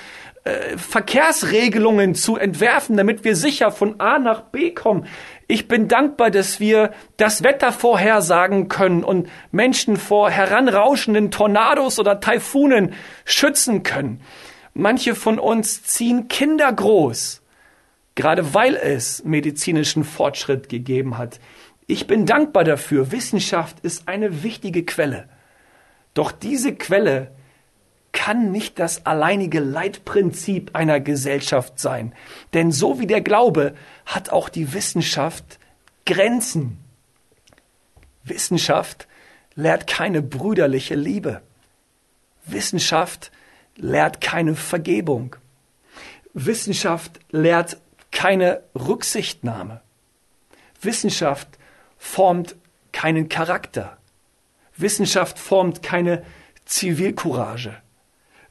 äh, 0.45 0.77
Verkehrsregelungen 0.77 2.15
zu 2.15 2.37
entwerfen, 2.37 2.99
damit 2.99 3.25
wir 3.25 3.35
sicher 3.35 3.73
von 3.73 3.99
A 3.99 4.19
nach 4.19 4.43
B 4.43 4.73
kommen. 4.73 5.07
Ich 5.49 5.69
bin 5.69 5.89
dankbar, 5.89 6.31
dass 6.31 6.61
wir 6.61 6.93
das 7.17 7.43
Wetter 7.43 7.73
vorhersagen 7.73 8.69
können 8.69 9.05
und 9.05 9.29
Menschen 9.53 9.97
vor 9.97 10.31
heranrauschenden 10.31 11.31
Tornados 11.31 11.99
oder 11.99 12.21
Taifunen 12.21 12.93
schützen 13.25 13.83
können. 13.83 14.21
Manche 14.75 15.15
von 15.15 15.39
uns 15.39 15.83
ziehen 15.83 16.29
Kinder 16.29 16.71
groß, 16.71 17.41
gerade 18.15 18.53
weil 18.53 18.77
es 18.77 19.25
medizinischen 19.25 20.05
Fortschritt 20.05 20.69
gegeben 20.69 21.17
hat. 21.17 21.41
Ich 21.87 22.07
bin 22.07 22.27
dankbar 22.27 22.65
dafür. 22.65 23.13
Wissenschaft 23.13 23.81
ist 23.81 24.09
eine 24.09 24.43
wichtige 24.43 24.85
Quelle. 24.85 25.29
Doch 26.15 26.33
diese 26.33 26.75
Quelle 26.75 27.33
kann 28.13 28.53
nicht 28.53 28.79
das 28.79 29.05
alleinige 29.07 29.61
Leitprinzip 29.61 30.71
einer 30.75 31.01
Gesellschaft 31.01 31.79
sein. 31.79 32.15
Denn 32.55 32.71
so 32.71 33.01
wie 33.01 33.07
der 33.07 33.21
Glaube 33.21 33.75
hat 34.07 34.31
auch 34.31 34.49
die 34.49 34.73
Wissenschaft 34.73 35.59
Grenzen. 36.07 36.79
Wissenschaft 38.23 39.09
lehrt 39.57 39.87
keine 39.87 40.23
brüderliche 40.23 40.95
Liebe. 40.95 41.43
Wissenschaft 42.47 43.33
lehrt 43.77 44.21
keine 44.21 44.55
Vergebung. 44.55 45.37
Wissenschaft 46.35 47.21
lehrt 47.31 47.79
keine 48.11 48.63
Rücksichtnahme. 48.75 49.81
Wissenschaft 50.81 51.49
formt 52.05 52.55
keinen 52.93 53.29
Charakter. 53.29 53.97
Wissenschaft 54.77 55.39
formt 55.39 55.83
keine 55.83 56.23
Zivilcourage. 56.67 57.75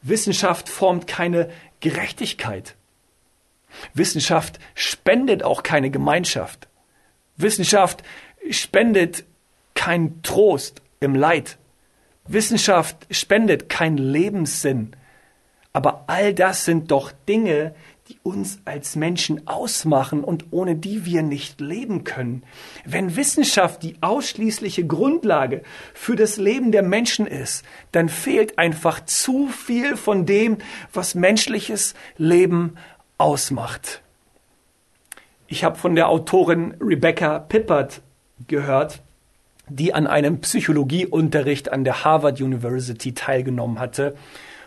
Wissenschaft 0.02 0.68
formt 0.68 1.06
keine 1.08 1.50
Gerechtigkeit. 1.80 2.76
Wissenschaft 3.94 4.60
spendet 4.74 5.44
auch 5.44 5.62
keine 5.62 5.92
Gemeinschaft. 5.92 6.68
Wissenschaft 7.38 8.04
spendet 8.50 9.24
keinen 9.76 10.24
Trost 10.24 10.82
im 11.00 11.16
Leid. 11.16 11.58
Wissenschaft 12.26 13.08
spendet 13.12 13.70
keinen 13.70 13.98
Lebenssinn. 13.98 14.96
Aber 15.74 16.06
all 16.08 16.34
das 16.34 16.66
sind 16.66 16.92
doch 16.92 17.12
Dinge, 17.30 17.76
die 18.10 18.18
uns 18.22 18.60
als 18.66 18.98
Menschen 18.98 19.48
ausmachen 19.48 20.26
und 20.26 20.48
ohne 20.52 20.76
die 20.76 21.06
wir 21.06 21.24
nicht 21.24 21.62
leben 21.62 22.04
können. 22.04 22.44
Wenn 22.86 23.16
Wissenschaft 23.16 23.82
die 23.82 23.96
ausschließliche 24.02 24.86
Grundlage 24.86 25.64
für 25.94 26.18
das 26.18 26.36
Leben 26.36 26.74
der 26.74 26.84
Menschen 26.84 27.26
ist, 27.26 27.64
dann 27.94 28.10
fehlt 28.10 28.60
einfach 28.60 29.06
zu 29.06 29.48
viel 29.48 29.96
von 29.96 30.26
dem, 30.26 30.58
was 30.92 31.16
menschliches 31.16 31.94
Leben 32.18 32.76
ausmacht. 33.18 34.02
Ich 35.48 35.64
habe 35.64 35.78
von 35.78 35.96
der 35.96 36.10
Autorin 36.10 36.76
Rebecca 36.82 37.40
Pippert 37.40 38.02
gehört, 38.48 39.02
die 39.70 39.94
an 39.94 40.08
einem 40.08 40.42
Psychologieunterricht 40.42 41.72
an 41.72 41.86
der 41.86 42.04
Harvard 42.04 42.42
University 42.42 43.14
teilgenommen 43.14 43.80
hatte. 43.80 44.16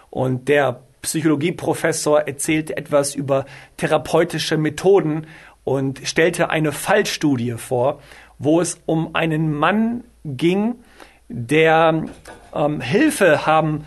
Und 0.08 0.48
der 0.48 0.85
Psychologieprofessor 1.06 2.22
erzählte 2.22 2.76
etwas 2.76 3.14
über 3.14 3.46
therapeutische 3.76 4.56
Methoden 4.56 5.28
und 5.62 6.00
stellte 6.02 6.50
eine 6.50 6.72
Fallstudie 6.72 7.52
vor, 7.52 8.00
wo 8.38 8.60
es 8.60 8.80
um 8.86 9.14
einen 9.14 9.54
Mann 9.54 10.02
ging, 10.24 10.74
der 11.28 12.04
ähm, 12.52 12.80
Hilfe 12.80 13.46
haben 13.46 13.84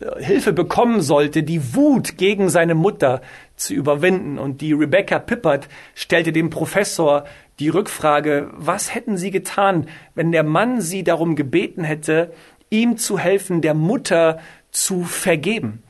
äh, 0.00 0.22
Hilfe 0.22 0.52
bekommen 0.52 1.00
sollte, 1.00 1.42
die 1.42 1.74
Wut 1.74 2.18
gegen 2.18 2.50
seine 2.50 2.74
Mutter 2.74 3.22
zu 3.56 3.72
überwinden. 3.72 4.38
Und 4.38 4.60
die 4.60 4.74
Rebecca 4.74 5.18
Pippert 5.18 5.68
stellte 5.94 6.32
dem 6.32 6.50
Professor 6.50 7.24
Die 7.60 7.70
Rückfrage, 7.70 8.50
was 8.52 8.94
hätten 8.94 9.16
Sie 9.16 9.30
getan, 9.30 9.88
wenn 10.14 10.32
der 10.32 10.44
Mann 10.44 10.82
Sie 10.82 11.02
darum 11.02 11.34
gebeten 11.34 11.82
hätte, 11.82 12.30
ihm 12.68 12.98
zu 12.98 13.18
helfen, 13.18 13.62
der 13.62 13.74
Mutter 13.74 14.38
zu 14.70 15.04
vergeben? 15.04 15.82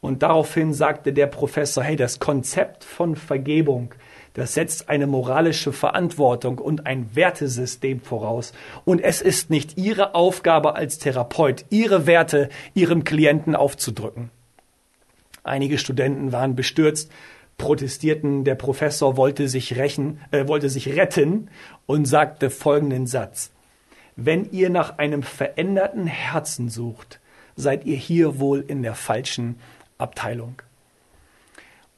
Und 0.00 0.22
daraufhin 0.22 0.72
sagte 0.72 1.12
der 1.12 1.26
Professor, 1.26 1.84
hey, 1.84 1.96
das 1.96 2.18
Konzept 2.18 2.84
von 2.84 3.16
Vergebung, 3.16 3.94
das 4.32 4.54
setzt 4.54 4.88
eine 4.88 5.06
moralische 5.06 5.72
Verantwortung 5.72 6.58
und 6.58 6.86
ein 6.86 7.14
Wertesystem 7.14 8.00
voraus. 8.00 8.52
Und 8.84 9.00
es 9.00 9.20
ist 9.20 9.50
nicht 9.50 9.76
Ihre 9.76 10.14
Aufgabe 10.14 10.74
als 10.74 10.98
Therapeut, 10.98 11.66
Ihre 11.68 12.06
Werte 12.06 12.48
Ihrem 12.72 13.04
Klienten 13.04 13.54
aufzudrücken. 13.54 14.30
Einige 15.42 15.78
Studenten 15.78 16.32
waren 16.32 16.54
bestürzt, 16.54 17.10
protestierten, 17.58 18.44
der 18.44 18.54
Professor 18.54 19.16
wollte 19.16 19.48
sich, 19.48 19.76
rächen, 19.76 20.20
äh, 20.30 20.48
wollte 20.48 20.70
sich 20.70 20.96
retten 20.96 21.50
und 21.86 22.06
sagte 22.06 22.48
folgenden 22.48 23.06
Satz. 23.06 23.50
Wenn 24.16 24.50
ihr 24.50 24.70
nach 24.70 24.98
einem 24.98 25.22
veränderten 25.22 26.06
Herzen 26.06 26.68
sucht, 26.68 27.20
seid 27.56 27.84
ihr 27.84 27.96
hier 27.96 28.38
wohl 28.38 28.64
in 28.66 28.82
der 28.82 28.94
falschen 28.94 29.56
Abteilung. 30.00 30.62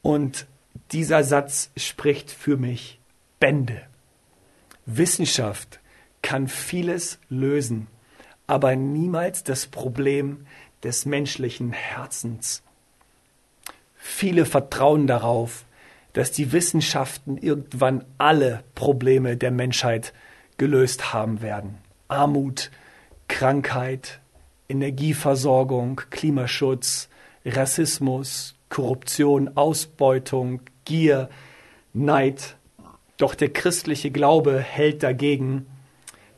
Und 0.03 0.47
dieser 0.93 1.25
Satz 1.25 1.71
spricht 1.77 2.31
für 2.31 2.57
mich 2.57 2.99
Bände. 3.38 3.83
Wissenschaft 4.87 5.81
kann 6.23 6.49
vieles 6.49 7.19
lösen, 7.29 7.87
aber 8.47 8.77
niemals 8.77 9.45
das 9.45 9.67
Problem 9.67 10.47
des 10.83 11.07
menschlichen 11.07 11.73
Herzens. 11.73 12.62
Viele 13.95 14.47
vertrauen 14.47 15.07
darauf, 15.07 15.65
dass 16.12 16.33
die 16.33 16.53
Wissenschaften 16.53 17.38
irgendwann 17.38 18.05
alle 18.19 18.65
Probleme 18.75 19.37
der 19.37 19.51
Menschheit 19.51 20.12
gelöst 20.59 21.12
haben 21.12 21.41
werden. 21.41 21.79
Armut, 22.09 22.71
Krankheit, 23.29 24.21
Energieversorgung, 24.69 26.03
Klimaschutz, 26.11 27.09
Rassismus, 27.44 28.55
Korruption, 28.68 29.57
Ausbeutung, 29.57 30.61
Gier, 30.85 31.28
Neid. 31.92 32.57
Doch 33.16 33.35
der 33.35 33.50
christliche 33.50 34.11
Glaube 34.11 34.61
hält 34.61 35.02
dagegen. 35.02 35.66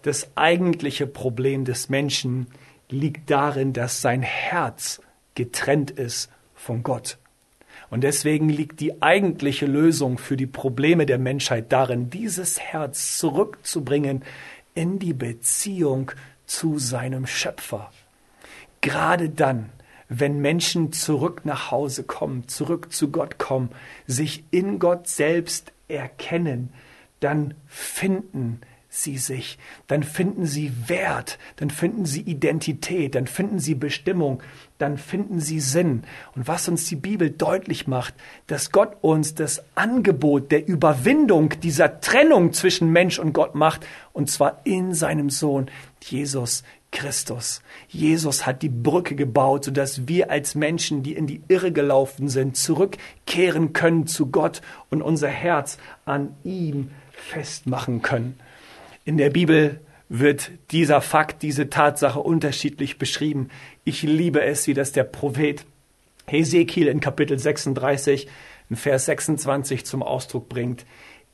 Das 0.03 0.37
eigentliche 0.37 1.07
Problem 1.07 1.65
des 1.65 1.89
Menschen 1.89 2.49
liegt 2.91 3.31
darin, 3.31 3.73
dass 3.73 4.03
sein 4.03 4.23
Herz 4.23 5.01
getrennt 5.35 5.91
ist 5.91 6.31
von 6.55 6.83
Gott. 6.83 7.19
Und 7.91 8.03
deswegen 8.03 8.49
liegt 8.49 8.81
die 8.81 9.03
eigentliche 9.03 9.67
Lösung 9.67 10.19
für 10.19 10.37
die 10.37 10.47
Probleme 10.47 11.07
der 11.07 11.19
Menschheit 11.19 11.73
darin, 11.73 12.11
dieses 12.11 12.59
Herz 12.61 13.19
zurückzubringen 13.19 14.25
in 14.75 14.99
die 14.99 15.13
Beziehung 15.13 16.11
zu 16.47 16.79
seinem 16.79 17.27
Schöpfer. 17.27 17.91
Gerade 18.81 19.31
dann, 19.31 19.71
wenn 20.09 20.41
Menschen 20.41 20.93
zurück 20.93 21.43
nach 21.45 21.71
Hause 21.71 22.05
kommen, 22.05 22.49
zurück 22.49 22.93
zu 22.93 23.11
Gott 23.11 23.39
kommen, 23.39 23.71
sich 24.07 24.45
in 24.51 24.79
Gott 24.79 25.09
selbst 25.09 25.73
erkennen, 25.89 26.73
dann 27.21 27.55
finden 27.67 28.61
sie 28.95 29.19
sich, 29.19 29.59
dann 29.89 30.03
finden 30.03 30.47
sie 30.47 30.73
Wert, 30.87 31.39
dann 31.57 31.71
finden 31.71 32.07
sie 32.07 32.21
Identität, 32.21 33.17
dann 33.17 33.27
finden 33.27 33.59
sie 33.59 33.75
Bestimmung, 33.75 34.43
dann 34.79 34.99
finden 34.99 35.41
sie 35.41 35.59
Sinn. 35.59 36.05
Und 36.37 36.47
was 36.47 36.69
uns 36.69 36.87
die 36.87 36.97
Bibel 36.97 37.31
deutlich 37.31 37.87
macht, 37.87 38.15
dass 38.47 38.71
Gott 38.71 38.97
uns 39.01 39.35
das 39.35 39.65
Angebot 39.75 40.53
der 40.53 40.69
Überwindung 40.69 41.55
dieser 41.61 42.01
Trennung 42.01 42.53
zwischen 42.53 42.91
Mensch 42.93 43.19
und 43.19 43.33
Gott 43.33 43.55
macht, 43.55 43.87
und 44.13 44.31
zwar 44.31 44.61
in 44.65 44.95
seinem 44.95 45.29
Sohn 45.29 45.71
Jesus 46.01 46.63
Christus. 46.93 47.63
Jesus 47.89 48.47
hat 48.47 48.63
die 48.63 48.69
Brücke 48.69 49.17
gebaut, 49.17 49.65
sodass 49.65 50.07
wir 50.07 50.31
als 50.31 50.55
Menschen, 50.55 51.03
die 51.03 51.15
in 51.15 51.27
die 51.27 51.43
Irre 51.49 51.73
gelaufen 51.73 52.29
sind, 52.29 52.57
zurückkehren 52.57 53.73
können 53.73 54.07
zu 54.07 54.27
Gott 54.27 54.63
und 54.91 55.03
unser 55.03 55.29
Herz 55.29 55.79
an 56.05 56.37
ihm 56.45 56.93
festmachen 57.11 58.01
können. 58.01 58.39
In 59.07 59.19
der 59.19 59.29
Bibel 59.29 59.81
wird 60.09 60.51
dieser 60.71 61.03
Fakt, 61.03 61.43
diese 61.43 61.69
Tatsache 61.69 62.21
unterschiedlich 62.21 62.97
beschrieben. 62.97 63.51
Ich 63.85 64.03
liebe 64.03 64.43
es, 64.43 64.67
wie 64.67 64.73
das 64.73 64.93
der 64.93 65.05
Prophet 65.05 65.67
Hesekiel 66.27 66.89
in 66.89 67.01
Kapitel 67.01 67.39
36, 67.39 68.29
in 68.71 68.77
Vers 68.77 69.05
26 69.05 69.85
zum 69.85 70.03
Ausdruck 70.03 70.49
bringt. 70.49 70.87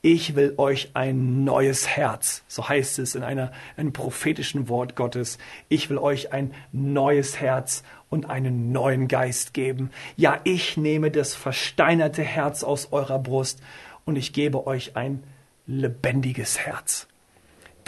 Ich 0.03 0.35
will 0.35 0.55
euch 0.57 0.91
ein 0.95 1.45
neues 1.45 1.87
Herz, 1.87 2.43
so 2.49 2.69
heißt 2.69 2.99
es 2.99 3.15
in 3.15 3.23
einer, 3.23 3.53
einem 3.77 3.93
prophetischen 3.93 4.69
Wort 4.69 4.97
Gottes. 4.97 5.39
Ich 5.69 5.91
will 5.91 5.99
euch 5.99 6.33
ein 6.33 6.53
neues 6.73 7.41
Herz 7.41 7.85
und 8.09 8.29
einen 8.29 8.73
neuen 8.73 9.07
Geist 9.07 9.55
geben. 9.55 9.91
Ja, 10.17 10.41
ich 10.43 10.77
nehme 10.77 11.13
das 11.13 11.37
versteinerte 11.37 12.23
Herz 12.23 12.65
aus 12.65 12.93
eurer 12.93 13.21
Brust 13.21 13.61
und 14.07 14.17
ich 14.17 14.33
gebe 14.33 14.67
euch 14.67 14.97
ein 14.97 15.23
lebendiges 15.69 16.59
Herz. 16.59 17.07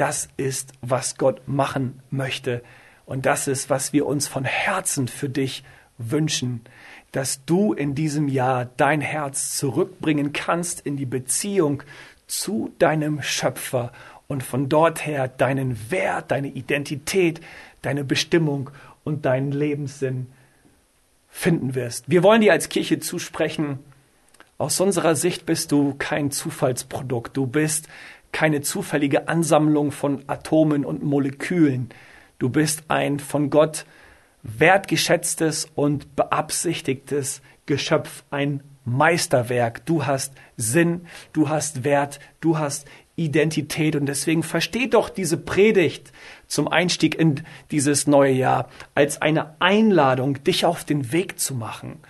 Das 0.03 0.27
ist, 0.37 0.73
was 0.81 1.17
Gott 1.17 1.43
machen 1.47 2.01
möchte. 2.11 2.65
Und 3.07 3.25
das 3.25 3.47
ist, 3.47 3.71
was 3.71 3.93
wir 3.93 4.05
uns 4.05 4.27
von 4.27 4.45
Herzen 4.45 5.07
für 5.07 5.29
dich 5.29 5.63
wünschen, 5.97 6.63
dass 7.13 7.45
du 7.45 7.73
in 7.73 7.95
diesem 7.95 8.27
Jahr 8.27 8.65
dein 8.77 9.01
Herz 9.01 9.57
zurückbringen 9.57 10.33
kannst 10.33 10.81
in 10.81 10.97
die 10.97 11.07
Beziehung 11.07 11.85
zu 12.27 12.73
deinem 12.81 13.23
Schöpfer 13.23 13.93
und 14.27 14.43
von 14.43 14.69
dort 14.69 15.07
her 15.07 15.29
deinen 15.29 15.93
Wert, 15.93 16.33
deine 16.33 16.49
Identität, 16.49 17.41
deine 17.83 18.03
Bestimmung 18.03 18.71
und 19.05 19.25
deinen 19.25 19.53
Lebenssinn 19.53 20.27
finden 21.29 21.77
wirst. 21.77 22.11
Wir 22.11 22.25
wollen 22.25 22.41
dir 22.41 22.51
als 22.51 22.69
Kirche 22.69 22.99
zusprechen, 22.99 23.79
aus 24.59 24.81
unserer 24.81 25.17
Sicht 25.17 25.47
bist 25.47 25.73
du 25.73 25.95
kein 25.99 26.31
Zufallsprodukt. 26.31 27.37
Du 27.37 27.47
bist 27.47 27.89
keine 28.33 28.63
zufällige 28.63 29.29
Ansammlung 29.29 29.93
von 29.93 30.25
Atomen 30.27 30.85
und 30.85 31.03
Molekülen. 31.03 31.91
Du 32.39 32.49
bist 32.49 32.85
ein 32.89 33.21
von 33.21 33.51
Gott 33.51 33.85
wertgeschätztes 34.43 35.69
und 35.75 36.17
beabsichtigtes 36.17 37.43
Geschöpf, 37.67 38.25
ein 38.31 38.63
Meisterwerk. 38.85 39.87
Du 39.87 40.07
hast 40.07 40.35
Sinn, 40.57 41.03
du 41.33 41.49
hast 41.49 41.85
Wert, 41.85 42.19
du 42.41 42.59
hast 42.59 42.87
Identität 43.15 43.95
und 43.95 44.07
deswegen 44.07 44.43
versteh 44.43 44.89
doch 44.89 45.09
diese 45.09 45.37
Predigt 45.37 46.13
zum 46.47 46.67
Einstieg 46.67 47.15
in 47.15 47.43
dieses 47.71 48.07
neue 48.07 48.33
Jahr 48.33 48.69
als 48.95 49.21
eine 49.21 49.61
Einladung, 49.61 50.43
dich 50.43 50.65
auf 50.65 50.85
den 50.85 51.13
Weg 51.13 51.39
zu 51.39 51.55
machen, 51.55 52.01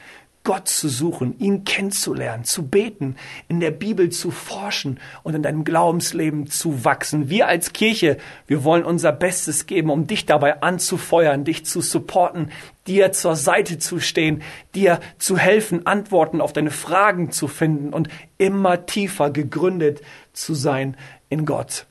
Gott 0.45 0.69
zu 0.69 0.89
suchen, 0.89 1.39
ihn 1.39 1.65
kennenzulernen, 1.65 2.45
zu 2.45 2.67
beten, 2.67 3.17
in 3.49 3.61
der 3.61 3.71
Bibel 3.71 4.11
zu 4.11 4.33
forschen 4.33 4.99
und 5.23 5.35
in 5.35 5.43
deinem 5.43 5.63
Glaubensleben 5.63 6.49
zu 6.49 6.85
wachsen. 6.85 7.31
Wir 7.31 7.47
als 7.47 7.73
Kirche, 7.73 8.19
wir 8.49 8.65
wollen 8.65 8.85
unser 8.85 9.13
Bestes 9.13 9.67
geben, 9.67 9.91
um 9.91 10.09
dich 10.09 10.27
dabei 10.27 10.61
anzufeuern, 10.61 11.45
dich 11.45 11.65
zu 11.65 11.81
supporten, 11.81 12.51
dir 12.89 13.13
zur 13.13 13.37
Seite 13.37 13.79
zu 13.79 14.01
stehen, 14.01 14.43
dir 14.75 14.99
zu 15.19 15.39
helfen, 15.39 15.87
Antworten 15.87 16.41
auf 16.41 16.53
deine 16.53 16.73
Fragen 16.73 17.31
zu 17.31 17.47
finden 17.47 17.93
und 17.93 18.09
immer 18.37 18.87
tiefer 18.87 19.31
gegründet 19.31 20.03
zu 20.33 20.55
sein 20.55 20.97
in 21.29 21.47
Gott. 21.47 21.87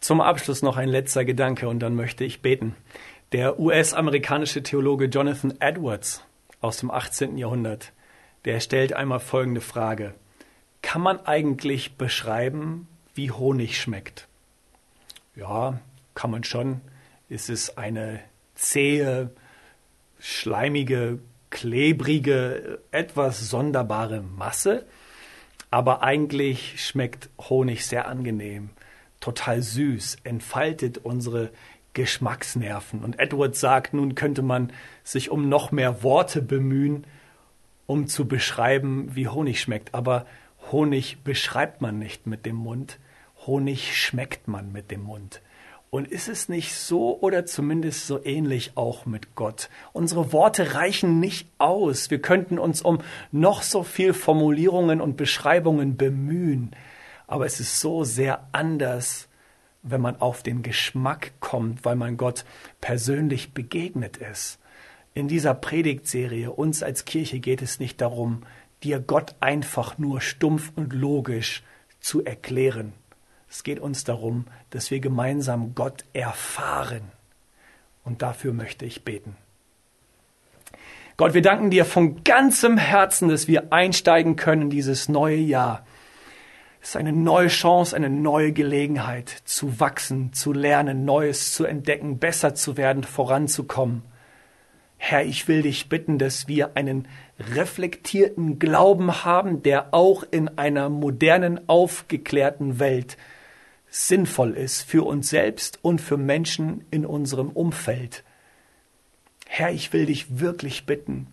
Zum 0.00 0.22
Abschluss 0.22 0.62
noch 0.62 0.78
ein 0.78 0.88
letzter 0.88 1.24
Gedanke 1.24 1.68
und 1.68 1.80
dann 1.80 1.94
möchte 1.94 2.24
ich 2.24 2.40
beten. 2.40 2.74
Der 3.32 3.58
US-amerikanische 3.58 4.62
Theologe 4.62 5.06
Jonathan 5.06 5.54
Edwards 5.58 6.25
aus 6.60 6.78
dem 6.78 6.90
18. 6.90 7.38
Jahrhundert, 7.38 7.92
der 8.44 8.60
stellt 8.60 8.92
einmal 8.92 9.20
folgende 9.20 9.60
Frage. 9.60 10.14
Kann 10.82 11.02
man 11.02 11.24
eigentlich 11.26 11.96
beschreiben, 11.96 12.88
wie 13.14 13.30
Honig 13.30 13.80
schmeckt? 13.80 14.28
Ja, 15.34 15.80
kann 16.14 16.30
man 16.30 16.44
schon. 16.44 16.80
Es 17.28 17.48
ist 17.48 17.76
eine 17.76 18.20
zähe, 18.54 19.30
schleimige, 20.18 21.18
klebrige, 21.50 22.78
etwas 22.90 23.50
sonderbare 23.50 24.20
Masse, 24.20 24.86
aber 25.70 26.02
eigentlich 26.02 26.84
schmeckt 26.84 27.28
Honig 27.38 27.86
sehr 27.86 28.08
angenehm, 28.08 28.70
total 29.20 29.62
süß, 29.62 30.18
entfaltet 30.24 30.98
unsere 30.98 31.50
Geschmacksnerven. 31.96 33.02
Und 33.02 33.18
Edward 33.18 33.56
sagt, 33.56 33.94
nun 33.94 34.14
könnte 34.14 34.42
man 34.42 34.70
sich 35.02 35.30
um 35.30 35.48
noch 35.48 35.72
mehr 35.72 36.02
Worte 36.02 36.42
bemühen, 36.42 37.06
um 37.86 38.06
zu 38.06 38.28
beschreiben, 38.28 39.16
wie 39.16 39.28
Honig 39.28 39.62
schmeckt. 39.62 39.94
Aber 39.94 40.26
Honig 40.70 41.24
beschreibt 41.24 41.80
man 41.80 41.98
nicht 41.98 42.26
mit 42.26 42.44
dem 42.44 42.56
Mund, 42.56 42.98
Honig 43.46 43.96
schmeckt 43.96 44.46
man 44.46 44.72
mit 44.72 44.90
dem 44.90 45.04
Mund. 45.04 45.40
Und 45.88 46.06
ist 46.08 46.28
es 46.28 46.50
nicht 46.50 46.74
so 46.74 47.18
oder 47.20 47.46
zumindest 47.46 48.06
so 48.06 48.22
ähnlich 48.22 48.72
auch 48.74 49.06
mit 49.06 49.34
Gott? 49.34 49.70
Unsere 49.94 50.34
Worte 50.34 50.74
reichen 50.74 51.18
nicht 51.18 51.48
aus. 51.56 52.10
Wir 52.10 52.20
könnten 52.20 52.58
uns 52.58 52.82
um 52.82 52.98
noch 53.32 53.62
so 53.62 53.84
viel 53.84 54.12
Formulierungen 54.12 55.00
und 55.00 55.16
Beschreibungen 55.16 55.96
bemühen. 55.96 56.72
Aber 57.26 57.46
es 57.46 57.58
ist 57.58 57.80
so 57.80 58.04
sehr 58.04 58.48
anders, 58.52 59.28
wenn 59.82 60.00
man 60.00 60.20
auf 60.20 60.42
den 60.42 60.62
Geschmack 60.62 61.32
kommt, 61.40 61.84
weil 61.84 61.96
man 61.96 62.16
Gott 62.16 62.44
persönlich 62.80 63.52
begegnet 63.54 64.16
ist. 64.16 64.58
In 65.14 65.28
dieser 65.28 65.54
Predigtserie 65.54 66.50
uns 66.50 66.82
als 66.82 67.04
Kirche 67.04 67.38
geht 67.38 67.62
es 67.62 67.80
nicht 67.80 68.00
darum, 68.00 68.42
dir 68.82 69.00
Gott 69.00 69.34
einfach 69.40 69.98
nur 69.98 70.20
stumpf 70.20 70.72
und 70.76 70.92
logisch 70.92 71.62
zu 72.00 72.24
erklären. 72.24 72.92
Es 73.48 73.62
geht 73.62 73.78
uns 73.78 74.04
darum, 74.04 74.46
dass 74.70 74.90
wir 74.90 75.00
gemeinsam 75.00 75.74
Gott 75.74 76.04
erfahren. 76.12 77.12
Und 78.04 78.22
dafür 78.22 78.52
möchte 78.52 78.84
ich 78.84 79.04
beten. 79.04 79.36
Gott, 81.16 81.32
wir 81.32 81.42
danken 81.42 81.70
dir 81.70 81.86
von 81.86 82.22
ganzem 82.24 82.76
Herzen, 82.76 83.28
dass 83.28 83.48
wir 83.48 83.72
einsteigen 83.72 84.36
können 84.36 84.62
in 84.62 84.70
dieses 84.70 85.08
neue 85.08 85.38
Jahr. 85.38 85.86
Es 86.86 86.90
ist 86.90 86.96
eine 86.98 87.12
neue 87.12 87.48
Chance, 87.48 87.96
eine 87.96 88.08
neue 88.08 88.52
Gelegenheit 88.52 89.28
zu 89.44 89.80
wachsen, 89.80 90.32
zu 90.32 90.52
lernen, 90.52 91.04
Neues 91.04 91.52
zu 91.52 91.64
entdecken, 91.64 92.20
besser 92.20 92.54
zu 92.54 92.76
werden, 92.76 93.02
voranzukommen. 93.02 94.02
Herr, 94.96 95.24
ich 95.24 95.48
will 95.48 95.62
dich 95.62 95.88
bitten, 95.88 96.16
dass 96.16 96.46
wir 96.46 96.76
einen 96.76 97.08
reflektierten 97.40 98.60
Glauben 98.60 99.24
haben, 99.24 99.64
der 99.64 99.94
auch 99.94 100.22
in 100.30 100.58
einer 100.58 100.88
modernen, 100.88 101.68
aufgeklärten 101.68 102.78
Welt 102.78 103.16
sinnvoll 103.88 104.52
ist 104.52 104.82
für 104.82 105.04
uns 105.04 105.28
selbst 105.28 105.80
und 105.82 106.00
für 106.00 106.16
Menschen 106.16 106.84
in 106.92 107.04
unserem 107.04 107.48
Umfeld. 107.48 108.22
Herr, 109.48 109.72
ich 109.72 109.92
will 109.92 110.06
dich 110.06 110.38
wirklich 110.38 110.86
bitten, 110.86 111.26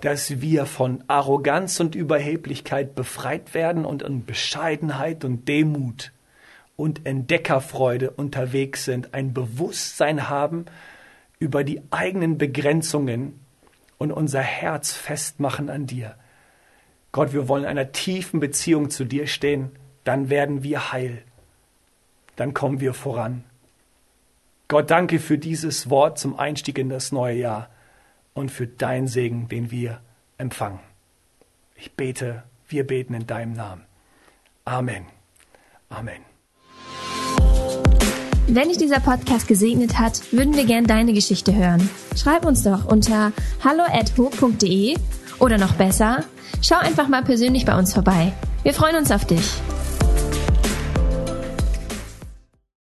dass 0.00 0.40
wir 0.40 0.66
von 0.66 1.02
Arroganz 1.08 1.80
und 1.80 1.94
Überheblichkeit 1.94 2.94
befreit 2.94 3.54
werden 3.54 3.84
und 3.84 4.02
in 4.02 4.24
Bescheidenheit 4.24 5.24
und 5.24 5.48
Demut 5.48 6.12
und 6.76 7.06
Entdeckerfreude 7.06 8.10
unterwegs 8.10 8.84
sind, 8.84 9.14
ein 9.14 9.32
Bewusstsein 9.32 10.28
haben 10.28 10.66
über 11.38 11.64
die 11.64 11.82
eigenen 11.90 12.38
Begrenzungen 12.38 13.40
und 13.98 14.12
unser 14.12 14.40
Herz 14.40 14.92
festmachen 14.92 15.70
an 15.70 15.86
dir. 15.86 16.16
Gott, 17.12 17.32
wir 17.32 17.48
wollen 17.48 17.62
in 17.62 17.70
einer 17.70 17.92
tiefen 17.92 18.40
Beziehung 18.40 18.90
zu 18.90 19.04
dir 19.04 19.26
stehen, 19.26 19.70
dann 20.02 20.30
werden 20.30 20.62
wir 20.62 20.92
heil, 20.92 21.22
dann 22.36 22.54
kommen 22.54 22.80
wir 22.80 22.92
voran. 22.92 23.44
Gott, 24.68 24.90
danke 24.90 25.20
für 25.20 25.38
dieses 25.38 25.90
Wort 25.90 26.18
zum 26.18 26.38
Einstieg 26.38 26.78
in 26.78 26.88
das 26.88 27.12
neue 27.12 27.36
Jahr 27.36 27.68
und 28.34 28.50
für 28.50 28.66
deinen 28.66 29.08
Segen, 29.08 29.48
den 29.48 29.70
wir 29.70 30.00
empfangen. 30.36 30.80
Ich 31.76 31.92
bete, 31.92 32.42
wir 32.68 32.86
beten 32.86 33.14
in 33.14 33.26
deinem 33.26 33.54
Namen. 33.54 33.84
Amen. 34.64 35.06
Amen. 35.88 36.22
Wenn 38.46 38.68
dich 38.68 38.76
dieser 38.76 39.00
Podcast 39.00 39.48
gesegnet 39.48 39.98
hat, 39.98 40.32
würden 40.32 40.54
wir 40.54 40.66
gern 40.66 40.84
deine 40.84 41.14
Geschichte 41.14 41.54
hören. 41.54 41.88
Schreib 42.14 42.44
uns 42.44 42.62
doch 42.62 42.84
unter 42.84 43.32
hallo@ho.de 43.64 44.96
oder 45.38 45.58
noch 45.58 45.72
besser, 45.74 46.24
schau 46.62 46.76
einfach 46.76 47.08
mal 47.08 47.22
persönlich 47.22 47.64
bei 47.64 47.76
uns 47.76 47.94
vorbei. 47.94 48.32
Wir 48.62 48.74
freuen 48.74 48.96
uns 48.96 49.10
auf 49.10 49.24
dich. 49.24 49.50